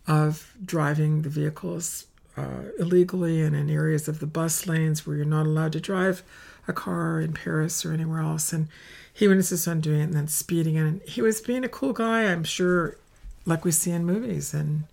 of 0.07 0.55
driving 0.65 1.23
the 1.23 1.29
vehicles 1.29 2.07
uh, 2.37 2.71
illegally 2.79 3.43
and 3.43 3.57
in 3.57 3.71
areas 3.71 4.09
of 4.09 4.21
the 4.21 4.27
bus 4.27 4.67
lanes 4.67 5.07
where 5.07 5.17
you're 5.17 5.25
not 5.25 5.47
allowed 5.47 5.73
to 5.73 5.81
drive 5.81 6.23
a 6.67 6.73
car 6.73 7.21
in 7.21 7.33
Paris 7.33 7.85
or 7.85 7.93
anywhere 7.93 8.21
else. 8.21 8.53
And 8.53 8.69
he 9.13 9.27
would 9.27 9.39
insist 9.39 9.67
on 9.67 9.81
doing 9.81 10.01
it 10.01 10.05
and 10.05 10.15
then 10.15 10.29
speeding. 10.29 10.77
And 10.77 11.01
he 11.03 11.23
was 11.23 11.41
being 11.41 11.65
a 11.65 11.69
cool 11.69 11.93
guy, 11.93 12.25
I'm 12.25 12.45
sure, 12.45 12.97
like 13.45 13.65
we 13.65 13.73
see 13.73 13.91
in 13.91 14.05
movies 14.05 14.55
and 14.55 14.85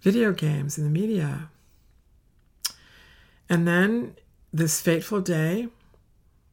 video 0.00 0.32
games 0.32 0.76
and 0.76 0.86
the 0.86 0.90
media. 0.90 1.48
And 3.48 3.66
then 3.66 4.16
this 4.52 4.80
fateful 4.80 5.20
day, 5.20 5.68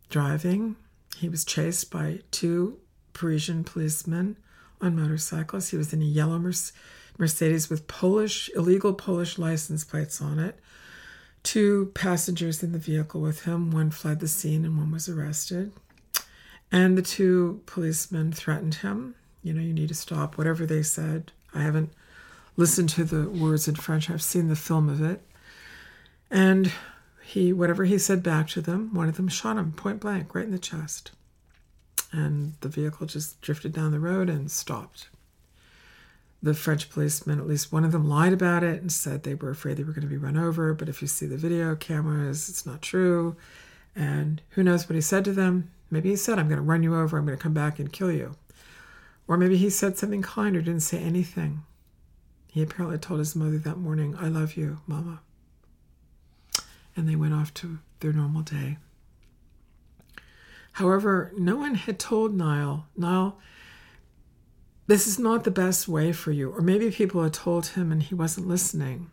driving, 0.10 0.76
he 1.18 1.30
was 1.30 1.46
chased 1.46 1.92
by 1.92 2.20
two 2.32 2.80
Parisian 3.14 3.64
policemen 3.64 4.38
on 4.82 4.96
motorcycles. 4.96 5.70
He 5.70 5.78
was 5.78 5.94
in 5.94 6.02
a 6.02 6.06
yellow 6.06 6.40
Mercedes 7.18 7.70
with 7.70 7.88
Polish, 7.88 8.50
illegal 8.56 8.94
Polish 8.94 9.38
license 9.38 9.84
plates 9.84 10.22
on 10.22 10.40
it. 10.40 10.60
Two 11.44 11.92
passengers 11.94 12.64
in 12.64 12.72
the 12.72 12.80
vehicle 12.80 13.22
with 13.22 13.44
him. 13.44 13.72
One 13.72 13.92
fled 13.92 14.20
the 14.20 14.28
scene 14.28 14.66
and 14.66 14.78
one 14.78 14.92
was 14.92 15.10
arrested. 15.10 15.72
And 16.72 16.98
the 16.98 17.02
two 17.02 17.62
policemen 17.66 18.32
threatened 18.32 18.76
him. 18.76 19.16
You 19.44 19.54
know, 19.54 19.62
you 19.62 19.74
need 19.74 19.90
to 19.90 19.96
stop, 19.96 20.38
whatever 20.38 20.66
they 20.66 20.84
said. 20.84 21.32
I 21.54 21.62
haven't 21.62 21.92
listened 22.56 22.90
to 22.90 23.04
the 23.04 23.30
words 23.30 23.68
in 23.68 23.76
French, 23.76 24.10
I've 24.10 24.24
seen 24.24 24.48
the 24.48 24.56
film 24.56 24.90
of 24.90 25.02
it. 25.02 25.22
And 26.32 26.72
he, 27.24 27.54
whatever 27.54 27.86
he 27.86 27.98
said 27.98 28.22
back 28.22 28.48
to 28.50 28.62
them, 28.62 28.94
one 28.94 29.10
of 29.10 29.16
them 29.16 29.28
shot 29.28 29.58
him 29.58 29.72
point 29.72 30.00
blank 30.00 30.36
right 30.36 30.46
in 30.46 30.52
the 30.52 30.60
chest. 30.60 31.12
And 32.12 32.54
the 32.62 32.70
vehicle 32.70 33.08
just 33.08 33.42
drifted 33.42 33.74
down 33.74 33.92
the 33.92 34.00
road 34.00 34.30
and 34.30 34.52
stopped. 34.52 35.08
The 36.42 36.54
French 36.54 36.90
policemen, 36.90 37.40
at 37.40 37.48
least 37.48 37.72
one 37.72 37.86
of 37.86 37.92
them, 37.92 38.08
lied 38.08 38.34
about 38.34 38.64
it 38.64 38.82
and 38.82 38.92
said 38.92 39.24
they 39.24 39.34
were 39.34 39.50
afraid 39.50 39.78
they 39.78 39.84
were 39.84 39.94
going 39.94 40.02
to 40.02 40.08
be 40.08 40.18
run 40.18 40.38
over. 40.38 40.74
But 40.74 40.90
if 40.90 41.02
you 41.02 41.08
see 41.08 41.26
the 41.26 41.38
video 41.38 41.76
cameras, 41.76 42.50
it's 42.50 42.66
not 42.66 42.82
true. 42.82 43.36
And 43.96 44.42
who 44.50 44.64
knows 44.64 44.88
what 44.88 44.96
he 44.96 45.02
said 45.02 45.24
to 45.26 45.34
them? 45.34 45.72
Maybe 45.90 46.10
he 46.10 46.16
said, 46.16 46.38
I'm 46.38 46.50
going 46.50 46.58
to 46.58 46.64
run 46.64 46.84
you 46.84 46.96
over, 46.96 47.18
I'm 47.18 47.26
going 47.26 47.38
to 47.38 47.42
come 47.42 47.54
back 47.54 47.80
and 47.80 47.94
kill 47.94 48.12
you. 48.12 48.36
Or 49.28 49.38
maybe 49.38 49.58
he 49.58 49.70
said 49.70 49.98
something 49.98 50.22
kind 50.22 50.56
or 50.56 50.62
didn't 50.62 50.82
say 50.82 51.00
anything. 51.00 51.64
He 52.52 52.62
apparently 52.62 52.98
told 52.98 53.20
his 53.20 53.36
mother 53.36 53.58
that 53.60 53.78
morning, 53.78 54.16
I 54.20 54.28
love 54.28 54.58
you, 54.58 54.80
Mama. 54.86 55.22
And 56.96 57.08
they 57.08 57.16
went 57.16 57.34
off 57.34 57.54
to 57.56 57.80
their 58.00 58.14
normal 58.14 58.42
day. 58.42 58.78
However, 60.74 61.32
no 61.38 61.56
one 61.56 61.76
had 61.76 62.00
told 62.00 62.36
Nile, 62.36 62.88
Nile, 62.98 63.38
this 64.88 65.08
is 65.08 65.18
not 65.18 65.44
the 65.44 65.52
best 65.52 65.88
way 65.88 66.12
for 66.12 66.32
you. 66.32 66.50
Or 66.52 66.62
maybe 66.62 66.92
people 66.92 67.24
had 67.24 67.34
told 67.34 67.68
him 67.68 67.92
and 67.92 68.02
he 68.02 68.16
wasn't 68.16 68.48
listening. 68.48 69.12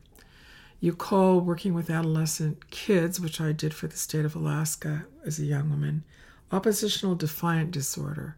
You 0.80 0.94
call 0.94 1.40
working 1.40 1.74
with 1.74 1.90
adolescent 1.90 2.70
kids, 2.70 3.20
which 3.20 3.40
I 3.40 3.52
did 3.52 3.74
for 3.74 3.86
the 3.86 3.96
state 3.96 4.24
of 4.24 4.34
Alaska 4.34 5.04
as 5.24 5.38
a 5.38 5.44
young 5.44 5.68
woman, 5.68 6.04
oppositional 6.50 7.14
defiant 7.14 7.70
disorder, 7.70 8.36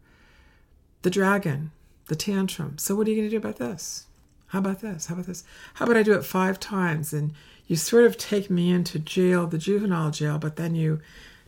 the 1.03 1.11
dragon, 1.11 1.71
the 2.09 2.17
tantrum. 2.17 2.79
So, 2.79 2.97
what 2.97 3.07
are 3.07 3.11
you 3.11 3.17
going 3.17 3.29
to 3.29 3.31
do 3.31 3.37
about 3.37 3.59
this? 3.59 4.07
How 4.49 4.59
about 4.59 4.81
this? 4.81 5.07
How 5.07 5.15
about 5.15 5.27
this? 5.27 5.45
How 5.75 5.85
about 5.85 5.97
I 5.97 6.03
do 6.03 6.15
it 6.15 6.25
five 6.25 6.59
times 6.59 7.13
and 7.13 7.33
you 7.67 7.77
sort 7.77 8.05
of 8.05 8.17
take 8.17 8.51
me 8.51 8.71
into 8.71 8.99
jail, 8.99 9.47
the 9.47 9.59
juvenile 9.59 10.11
jail, 10.11 10.39
but 10.39 10.57
then 10.57 10.75
you 10.75 11.01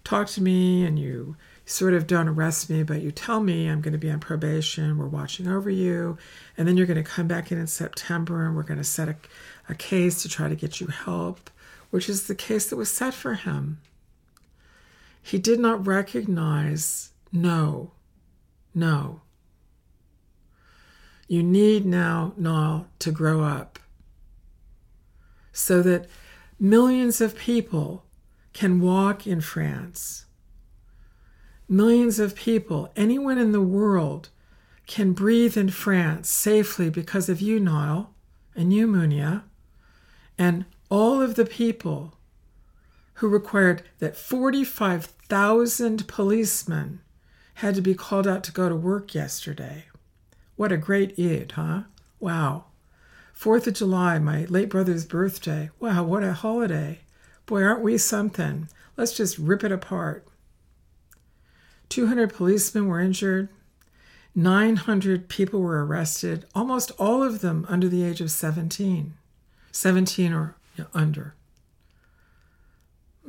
talk 0.05 0.29
to 0.29 0.43
me 0.43 0.85
and 0.85 0.99
you 0.99 1.37
sort 1.67 1.95
of 1.95 2.07
don't 2.07 2.29
arrest 2.29 2.69
me, 2.69 2.83
but 2.83 3.03
you 3.03 3.11
tell 3.11 3.41
me 3.41 3.67
I'm 3.67 3.81
going 3.81 3.93
to 3.93 3.99
be 3.99 4.11
on 4.11 4.21
probation, 4.21 4.99
we're 4.99 5.07
watching 5.07 5.49
over 5.49 5.71
you, 5.71 6.19
and 6.57 6.69
then 6.69 6.77
you're 6.77 6.87
going 6.87 7.03
to 7.03 7.11
come 7.11 7.27
back 7.27 7.51
in 7.51 7.59
in 7.59 7.67
September 7.67 8.47
and 8.47 8.55
we're 8.55 8.63
going 8.63 8.79
to 8.79 8.85
set 8.85 9.09
a, 9.09 9.17
a 9.69 9.75
case 9.75 10.23
to 10.23 10.29
try 10.29 10.49
to 10.49 10.57
get 10.57 10.81
you 10.81 10.89
help, 10.89 11.51
which 11.91 12.09
is 12.09 12.27
the 12.27 12.35
case 12.35 12.69
that 12.69 12.77
was 12.77 12.93
set 12.93 13.15
for 13.15 13.35
him. 13.35 13.81
He 15.23 15.39
did 15.39 15.59
not 15.59 15.87
recognize 15.87 17.11
no, 17.33 17.93
no. 18.75 19.23
You 21.27 21.43
need 21.43 21.87
now, 21.87 22.35
Nile, 22.37 22.87
to 22.99 23.11
grow 23.11 23.43
up 23.43 23.79
so 25.55 25.81
that 25.81 26.07
millions 26.61 27.23
of 27.23 27.37
people 27.37 28.05
can 28.53 28.81
walk 28.81 29.27
in 29.27 29.41
France. 29.41 30.27
Millions 31.69 32.19
of 32.19 32.35
people, 32.35 32.93
anyone 32.95 33.39
in 33.39 33.53
the 33.53 33.61
world, 33.63 34.29
can 34.87 35.13
breathe 35.13 35.57
in 35.57 35.71
France 35.71 36.29
safely 36.29 36.91
because 36.91 37.31
of 37.31 37.41
you, 37.41 37.59
Nile, 37.59 38.13
and 38.55 38.73
you, 38.73 38.87
Mounia, 38.87 39.45
and 40.37 40.67
all 40.91 41.23
of 41.23 41.37
the 41.37 41.47
people 41.47 42.19
who 43.15 43.29
required 43.29 43.83
that 44.01 44.17
45,000 44.17 46.07
policemen 46.07 47.01
had 47.55 47.75
to 47.77 47.81
be 47.81 47.95
called 47.95 48.27
out 48.27 48.43
to 48.45 48.53
go 48.53 48.69
to 48.69 48.77
work 48.77 49.15
yesterday. 49.15 49.85
What 50.57 50.73
a 50.73 50.77
great 50.77 51.19
Eid, 51.19 51.53
huh? 51.53 51.85
Wow. 52.19 52.65
Fourth 53.35 53.67
of 53.67 53.75
July, 53.75 54.19
my 54.21 54.45
late 54.45 54.71
brother's 54.71 55.05
birthday. 55.05 55.69
Wow, 55.81 56.05
what 56.05 56.23
a 56.23 56.33
holiday. 56.33 57.01
Boy, 57.45 57.63
aren't 57.63 57.83
we 57.83 57.99
something? 57.99 58.69
Let's 58.97 59.15
just 59.15 59.39
rip 59.39 59.65
it 59.65 59.73
apart. 59.73 60.27
200 61.91 62.33
policemen 62.33 62.87
were 62.87 63.01
injured. 63.01 63.49
900 64.37 65.29
people 65.29 65.61
were 65.61 65.85
arrested, 65.85 66.47
almost 66.55 66.91
all 66.99 67.23
of 67.23 67.41
them 67.41 67.67
under 67.69 67.89
the 67.89 68.03
age 68.03 68.21
of 68.21 68.31
17, 68.31 69.15
17 69.71 70.33
or 70.33 70.57
under. 70.95 71.35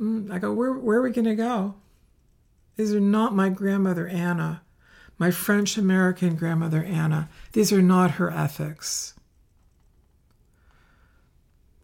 Mm, 0.00 0.32
I 0.32 0.38
go, 0.38 0.52
where, 0.52 0.72
where 0.72 0.98
are 0.98 1.02
we 1.02 1.10
going 1.10 1.26
to 1.26 1.34
go? 1.34 1.74
These 2.76 2.94
are 2.94 3.00
not 3.00 3.34
my 3.34 3.48
grandmother 3.48 4.08
Anna, 4.08 4.62
my 5.18 5.30
French 5.30 5.76
American 5.76 6.36
grandmother 6.36 6.82
Anna. 6.82 7.28
These 7.52 7.72
are 7.72 7.82
not 7.82 8.12
her 8.12 8.30
ethics. 8.30 9.14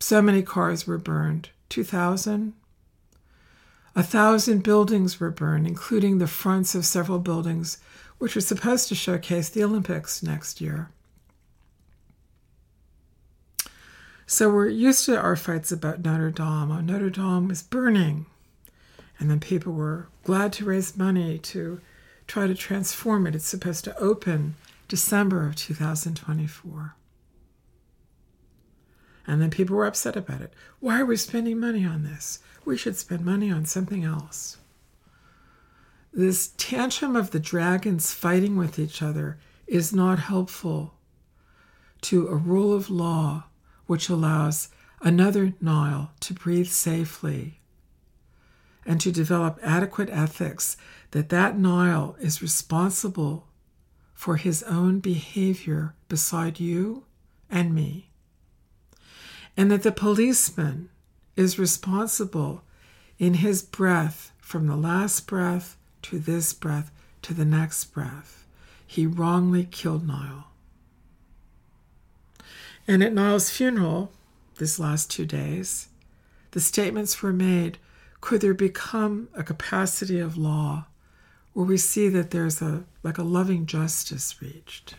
So 0.03 0.21
many 0.21 0.43
cars 0.43 0.85
were 0.85 0.99
burned 0.99 1.51
2,000. 1.69 2.55
A 3.95 4.03
thousand 4.03 4.65
buildings 4.65 5.21
were 5.21 5.31
burned, 5.31 5.65
including 5.65 6.19
the 6.19 6.27
fronts 6.27 6.75
of 6.75 6.85
several 6.85 7.21
buildings 7.21 7.79
which 8.19 8.35
were 8.35 8.41
supposed 8.41 8.89
to 8.89 8.97
showcase 8.97 9.49
the 9.49 9.63
Olympics 9.63 10.21
next 10.21 10.61
year. 10.61 10.91
So 14.27 14.51
we're 14.51 14.71
used 14.71 15.07
to 15.07 15.17
our 15.17 15.37
fights 15.37 15.71
about 15.71 16.05
Notre 16.05 16.33
Dame. 16.33 16.73
Oh, 16.73 16.81
Notre 16.81 17.09
Dame 17.09 17.53
is 17.53 17.63
burning. 17.63 18.27
And 19.21 19.31
then 19.31 19.39
people 19.39 19.73
were 19.73 20.09
glad 20.25 20.53
to 20.55 20.65
raise 20.65 20.97
money 20.97 21.39
to 21.39 21.81
try 22.27 22.49
to 22.49 22.57
transform 22.57 23.29
it. 23.29 23.37
It's 23.37 23.47
supposed 23.47 23.85
to 23.85 23.97
open 23.99 24.57
December 24.89 25.47
of 25.47 25.55
2024. 25.55 26.97
And 29.27 29.41
then 29.41 29.51
people 29.51 29.77
were 29.77 29.87
upset 29.87 30.17
about 30.17 30.41
it. 30.41 30.53
Why 30.81 31.01
are 31.01 31.07
we 31.07 31.17
spending 31.17 31.61
money 31.61 31.85
on 31.85 32.03
this? 32.05 32.41
We 32.65 32.77
should 32.77 32.97
spend 32.97 33.25
money 33.25 33.51
on 33.51 33.65
something 33.67 34.05
else. 34.05 34.59
This 36.13 36.53
tantrum 36.57 37.17
of 37.17 37.31
the 37.31 37.41
dragons 37.41 38.13
fighting 38.13 38.57
with 38.57 38.79
each 38.79 39.01
other 39.01 39.39
is 39.67 39.93
not 39.93 40.19
helpful 40.19 40.95
to 42.03 42.29
a 42.29 42.35
rule 42.37 42.75
of 42.75 42.91
law 42.91 43.45
which 43.87 44.09
allows 44.09 44.69
another 45.01 45.55
Nile 45.61 46.13
to 46.21 46.35
breathe 46.35 46.69
safely 46.69 47.61
and 48.85 49.01
to 49.01 49.13
develop 49.13 49.59
adequate 49.63 50.11
ethics 50.11 50.77
that 51.13 51.29
that 51.31 51.59
Nile 51.59 52.17
is 52.21 52.43
responsible 52.43 53.47
for 54.15 54.37
his 54.37 54.63
own 54.65 55.01
behavior 55.01 55.95
beside 56.09 56.61
you 56.61 57.05
and 57.51 57.75
me 57.75 58.12
and 59.57 59.71
that 59.71 59.83
the 59.83 59.93
policeman 59.93 60.89
is 61.37 61.59
responsible 61.59 62.63
in 63.19 63.35
his 63.35 63.63
breath 63.63 64.33
from 64.39 64.67
the 64.67 64.77
last 64.77 65.27
breath 65.27 65.77
to 66.03 66.19
this 66.19 66.53
breath 66.53 66.91
to 67.23 67.33
the 67.35 67.45
next 67.45 67.85
breath. 67.85 68.47
He 68.87 69.07
wrongly 69.07 69.65
killed 69.65 70.07
Niall. 70.07 70.49
And 72.87 73.03
at 73.03 73.15
Niall's 73.15 73.51
funeral, 73.51 74.13
this 74.57 74.79
last 74.79 75.11
two 75.11 75.25
days, 75.25 75.89
the 76.51 76.61
statements 76.61 77.23
were 77.23 77.33
made 77.33 77.79
could 78.21 78.41
there 78.41 78.55
become 78.55 79.29
a 79.35 79.43
capacity 79.43 80.21
of 80.21 80.39
law 80.39 80.87
where 81.53 81.67
we 81.67 81.77
see 81.77 82.09
that 82.09 82.31
there's 82.31 82.63
a 82.63 82.85
like 83.03 83.19
a 83.19 83.23
loving 83.23 83.67
justice 83.67 84.41
reached 84.41 84.95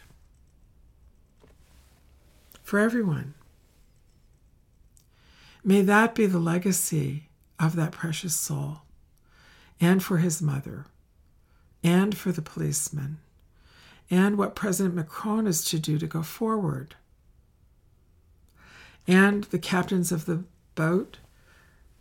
for 2.61 2.79
everyone 2.79 3.33
may 5.63 5.81
that 5.81 6.15
be 6.15 6.25
the 6.25 6.39
legacy 6.39 7.29
of 7.59 7.75
that 7.75 7.91
precious 7.91 8.35
soul 8.35 8.81
and 9.79 10.03
for 10.03 10.17
his 10.17 10.41
mother 10.41 10.85
and 11.83 12.17
for 12.17 12.31
the 12.31 12.41
policeman, 12.41 13.17
and 14.09 14.37
what 14.37 14.55
President 14.55 14.95
Macron 14.95 15.47
is 15.47 15.63
to 15.65 15.79
do 15.79 15.97
to 15.97 16.07
go 16.07 16.23
forward. 16.23 16.95
And 19.05 19.43
the 19.45 19.59
captains 19.59 20.11
of 20.11 20.25
the 20.25 20.43
boat 20.75 21.17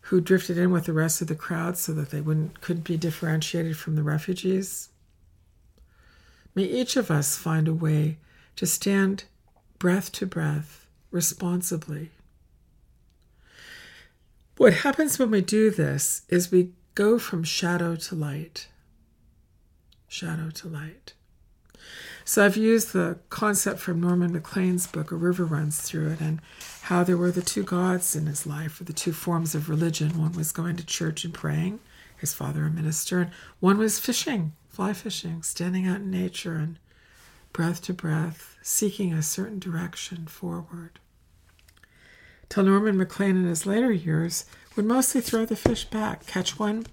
who 0.06 0.20
drifted 0.20 0.58
in 0.58 0.70
with 0.70 0.84
the 0.84 0.92
rest 0.92 1.20
of 1.20 1.28
the 1.28 1.34
crowd 1.34 1.76
so 1.76 1.92
that 1.92 2.10
they 2.10 2.20
wouldn't 2.20 2.60
couldn't 2.60 2.84
be 2.84 2.96
differentiated 2.96 3.76
from 3.76 3.96
the 3.96 4.02
refugees. 4.02 4.88
May 6.54 6.64
each 6.64 6.96
of 6.96 7.10
us 7.10 7.36
find 7.36 7.66
a 7.66 7.74
way 7.74 8.18
to 8.56 8.66
stand 8.66 9.24
breath 9.78 10.12
to 10.12 10.26
breath 10.26 10.86
responsibly. 11.10 12.10
What 14.62 14.74
happens 14.74 15.18
when 15.18 15.32
we 15.32 15.40
do 15.40 15.72
this 15.72 16.22
is 16.28 16.52
we 16.52 16.70
go 16.94 17.18
from 17.18 17.42
shadow 17.42 17.96
to 17.96 18.14
light 18.14 18.68
shadow 20.06 20.50
to 20.50 20.68
light. 20.68 21.14
So 22.24 22.44
I've 22.44 22.56
used 22.56 22.92
the 22.92 23.18
concept 23.28 23.80
from 23.80 24.00
Norman 24.00 24.32
Maclean's 24.32 24.86
book, 24.86 25.10
A 25.10 25.16
River 25.16 25.44
Runs 25.44 25.80
Through 25.80 26.10
It, 26.10 26.20
and 26.20 26.40
how 26.82 27.02
there 27.02 27.16
were 27.16 27.32
the 27.32 27.42
two 27.42 27.64
gods 27.64 28.14
in 28.14 28.26
his 28.26 28.46
life, 28.46 28.80
or 28.80 28.84
the 28.84 28.92
two 28.92 29.12
forms 29.12 29.56
of 29.56 29.68
religion. 29.68 30.20
One 30.20 30.34
was 30.34 30.52
going 30.52 30.76
to 30.76 30.86
church 30.86 31.24
and 31.24 31.34
praying, 31.34 31.80
his 32.16 32.32
father 32.32 32.64
a 32.64 32.70
minister, 32.70 33.18
and 33.18 33.32
one 33.58 33.78
was 33.78 33.98
fishing, 33.98 34.52
fly 34.68 34.92
fishing, 34.92 35.42
standing 35.42 35.88
out 35.88 36.02
in 36.02 36.10
nature 36.12 36.54
and 36.54 36.78
breath 37.52 37.82
to 37.82 37.92
breath, 37.92 38.56
seeking 38.62 39.12
a 39.12 39.24
certain 39.24 39.58
direction 39.58 40.28
forward. 40.28 41.00
Till 42.52 42.64
Norman 42.64 42.98
Maclean 42.98 43.34
in 43.34 43.44
his 43.44 43.64
later 43.64 43.90
years 43.90 44.44
would 44.76 44.84
mostly 44.84 45.22
throw 45.22 45.46
the 45.46 45.56
fish 45.56 45.86
back, 45.86 46.26
catch 46.26 46.58
one 46.58 46.84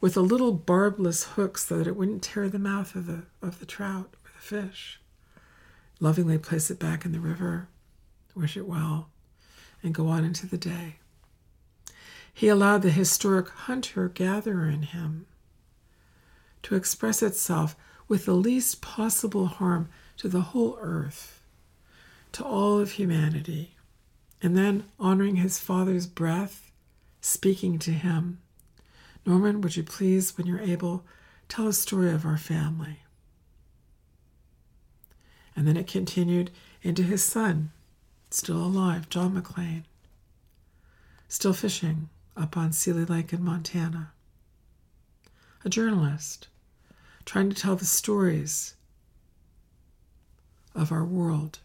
with 0.00 0.16
a 0.16 0.22
little 0.22 0.54
barbless 0.54 1.24
hook 1.24 1.58
so 1.58 1.76
that 1.76 1.86
it 1.86 1.96
wouldn't 1.96 2.22
tear 2.22 2.48
the 2.48 2.58
mouth 2.58 2.94
of 2.94 3.04
the, 3.04 3.24
of 3.42 3.60
the 3.60 3.66
trout 3.66 4.14
or 4.24 4.30
the 4.34 4.40
fish. 4.40 5.02
Lovingly 6.00 6.38
place 6.38 6.70
it 6.70 6.78
back 6.78 7.04
in 7.04 7.12
the 7.12 7.20
river, 7.20 7.68
wish 8.34 8.56
it 8.56 8.66
well, 8.66 9.10
and 9.82 9.94
go 9.94 10.08
on 10.08 10.24
into 10.24 10.46
the 10.46 10.56
day. 10.56 10.96
He 12.32 12.48
allowed 12.48 12.80
the 12.80 12.88
historic 12.88 13.50
hunter 13.50 14.08
gatherer 14.08 14.70
in 14.70 14.80
him 14.80 15.26
to 16.62 16.74
express 16.74 17.22
itself 17.22 17.76
with 18.08 18.24
the 18.24 18.32
least 18.32 18.80
possible 18.80 19.44
harm 19.44 19.90
to 20.16 20.28
the 20.28 20.40
whole 20.40 20.78
earth, 20.80 21.42
to 22.32 22.42
all 22.42 22.78
of 22.78 22.92
humanity, 22.92 23.71
and 24.42 24.56
then 24.56 24.84
honoring 24.98 25.36
his 25.36 25.58
father's 25.58 26.06
breath, 26.06 26.70
speaking 27.20 27.78
to 27.78 27.92
him 27.92 28.38
Norman, 29.24 29.60
would 29.60 29.76
you 29.76 29.84
please, 29.84 30.36
when 30.36 30.46
you're 30.46 30.60
able, 30.60 31.04
tell 31.48 31.68
a 31.68 31.72
story 31.72 32.10
of 32.10 32.24
our 32.26 32.36
family? 32.36 33.00
And 35.54 35.66
then 35.66 35.76
it 35.76 35.86
continued 35.86 36.50
into 36.82 37.02
his 37.02 37.22
son, 37.22 37.70
still 38.30 38.56
alive, 38.56 39.08
John 39.08 39.34
Maclean, 39.34 39.84
still 41.28 41.52
fishing 41.52 42.08
up 42.36 42.56
on 42.56 42.72
Seeley 42.72 43.04
Lake 43.04 43.32
in 43.32 43.44
Montana. 43.44 44.12
A 45.64 45.68
journalist 45.68 46.48
trying 47.24 47.50
to 47.50 47.56
tell 47.56 47.76
the 47.76 47.84
stories 47.84 48.74
of 50.74 50.90
our 50.90 51.04
world, 51.04 51.60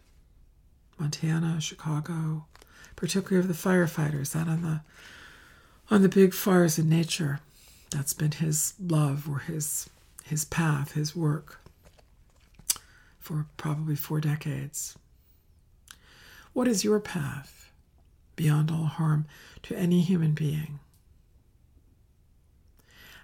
Montana, 0.98 1.60
Chicago, 1.60 2.44
particularly 2.98 3.38
of 3.38 3.46
the 3.46 3.68
firefighters 3.68 4.34
out 4.34 4.48
on 4.48 4.62
the 4.62 4.80
on 5.88 6.02
the 6.02 6.08
big 6.08 6.34
fires 6.34 6.80
in 6.80 6.88
nature. 6.88 7.38
That's 7.90 8.12
been 8.12 8.32
his 8.32 8.74
love 8.84 9.28
or 9.30 9.38
his 9.38 9.88
his 10.24 10.44
path, 10.44 10.92
his 10.92 11.14
work 11.14 11.60
for 13.20 13.46
probably 13.56 13.94
four 13.94 14.20
decades. 14.20 14.98
What 16.52 16.66
is 16.66 16.82
your 16.82 16.98
path 16.98 17.70
beyond 18.34 18.72
all 18.72 18.86
harm 18.86 19.26
to 19.62 19.76
any 19.76 20.00
human 20.00 20.32
being? 20.32 20.80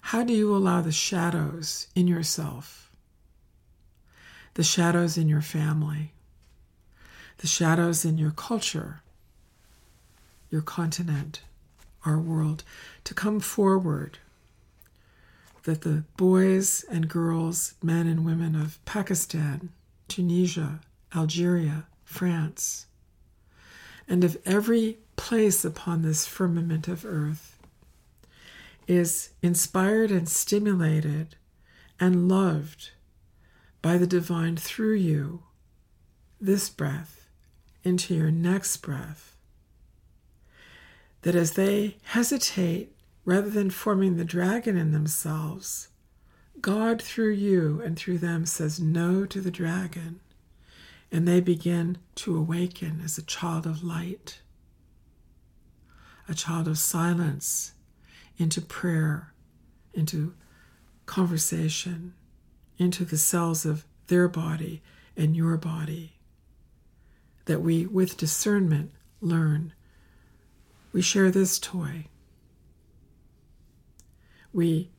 How 0.02 0.22
do 0.22 0.32
you 0.32 0.54
allow 0.54 0.82
the 0.82 0.92
shadows 0.92 1.88
in 1.96 2.06
yourself, 2.06 2.92
the 4.54 4.62
shadows 4.62 5.18
in 5.18 5.28
your 5.28 5.42
family, 5.42 6.12
the 7.38 7.48
shadows 7.48 8.04
in 8.04 8.18
your 8.18 8.30
culture, 8.30 9.00
your 10.54 10.62
continent, 10.62 11.42
our 12.06 12.16
world, 12.16 12.62
to 13.02 13.12
come 13.12 13.40
forward 13.40 14.18
that 15.64 15.80
the 15.80 16.04
boys 16.16 16.84
and 16.88 17.08
girls, 17.08 17.74
men 17.82 18.06
and 18.06 18.24
women 18.24 18.54
of 18.54 18.82
Pakistan, 18.84 19.70
Tunisia, 20.06 20.78
Algeria, 21.12 21.86
France, 22.04 22.86
and 24.06 24.22
of 24.22 24.36
every 24.46 24.98
place 25.16 25.64
upon 25.64 26.02
this 26.02 26.24
firmament 26.24 26.86
of 26.86 27.04
earth 27.04 27.58
is 28.86 29.30
inspired 29.42 30.12
and 30.12 30.28
stimulated 30.28 31.34
and 31.98 32.28
loved 32.28 32.90
by 33.82 33.96
the 33.96 34.06
divine 34.06 34.56
through 34.56 34.94
you, 34.94 35.42
this 36.40 36.68
breath, 36.70 37.26
into 37.82 38.14
your 38.14 38.30
next 38.30 38.76
breath. 38.76 39.33
That 41.24 41.34
as 41.34 41.52
they 41.52 41.96
hesitate 42.02 42.94
rather 43.24 43.48
than 43.48 43.70
forming 43.70 44.16
the 44.16 44.26
dragon 44.26 44.76
in 44.76 44.92
themselves, 44.92 45.88
God, 46.60 47.00
through 47.00 47.32
you 47.32 47.80
and 47.82 47.96
through 47.96 48.18
them, 48.18 48.44
says 48.44 48.78
no 48.78 49.24
to 49.24 49.40
the 49.40 49.50
dragon, 49.50 50.20
and 51.10 51.26
they 51.26 51.40
begin 51.40 51.96
to 52.16 52.36
awaken 52.36 53.00
as 53.02 53.16
a 53.16 53.22
child 53.22 53.66
of 53.66 53.82
light, 53.82 54.42
a 56.28 56.34
child 56.34 56.68
of 56.68 56.76
silence, 56.76 57.72
into 58.36 58.60
prayer, 58.60 59.32
into 59.94 60.34
conversation, 61.06 62.12
into 62.76 63.02
the 63.06 63.16
cells 63.16 63.64
of 63.64 63.86
their 64.08 64.28
body 64.28 64.82
and 65.16 65.34
your 65.34 65.56
body, 65.56 66.18
that 67.46 67.62
we, 67.62 67.86
with 67.86 68.18
discernment, 68.18 68.90
learn. 69.22 69.72
We 70.94 71.02
share 71.02 71.32
this 71.32 71.58
toy. 71.58 72.06
We 74.52 74.92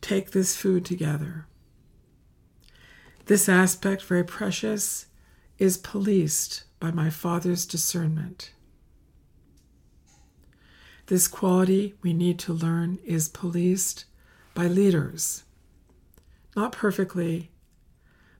take 0.00 0.30
this 0.30 0.54
food 0.54 0.84
together. 0.84 1.48
This 3.26 3.48
aspect, 3.48 4.04
very 4.04 4.22
precious, 4.22 5.06
is 5.58 5.76
policed 5.76 6.62
by 6.78 6.92
my 6.92 7.10
Father's 7.10 7.66
discernment. 7.66 8.52
This 11.06 11.26
quality 11.26 11.96
we 12.02 12.12
need 12.12 12.38
to 12.38 12.52
learn 12.52 13.00
is 13.04 13.28
policed 13.28 14.04
by 14.54 14.68
leaders, 14.68 15.42
not 16.54 16.70
perfectly, 16.70 17.50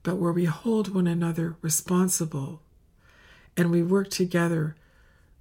but 0.05 0.19
where 0.19 0.33
we 0.33 0.45
hold 0.45 0.95
one 0.95 1.09
another 1.09 1.57
responsible 1.63 2.63
and 3.57 3.73
we 3.73 3.83
work 3.83 4.09
together 4.09 4.77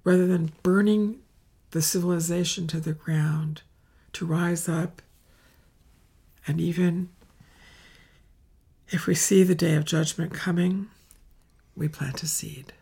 rather 0.02 0.26
than 0.26 0.50
burning 0.64 1.20
the 1.72 1.82
civilization 1.82 2.66
to 2.68 2.80
the 2.80 2.92
ground 2.92 3.62
to 4.12 4.24
rise 4.24 4.68
up 4.68 5.02
and 6.46 6.60
even 6.60 7.08
if 8.88 9.06
we 9.06 9.14
see 9.14 9.42
the 9.42 9.54
day 9.54 9.74
of 9.74 9.84
judgment 9.84 10.34
coming, 10.34 10.88
we 11.74 11.88
plant 11.88 12.22
a 12.22 12.26
seed. 12.26 12.74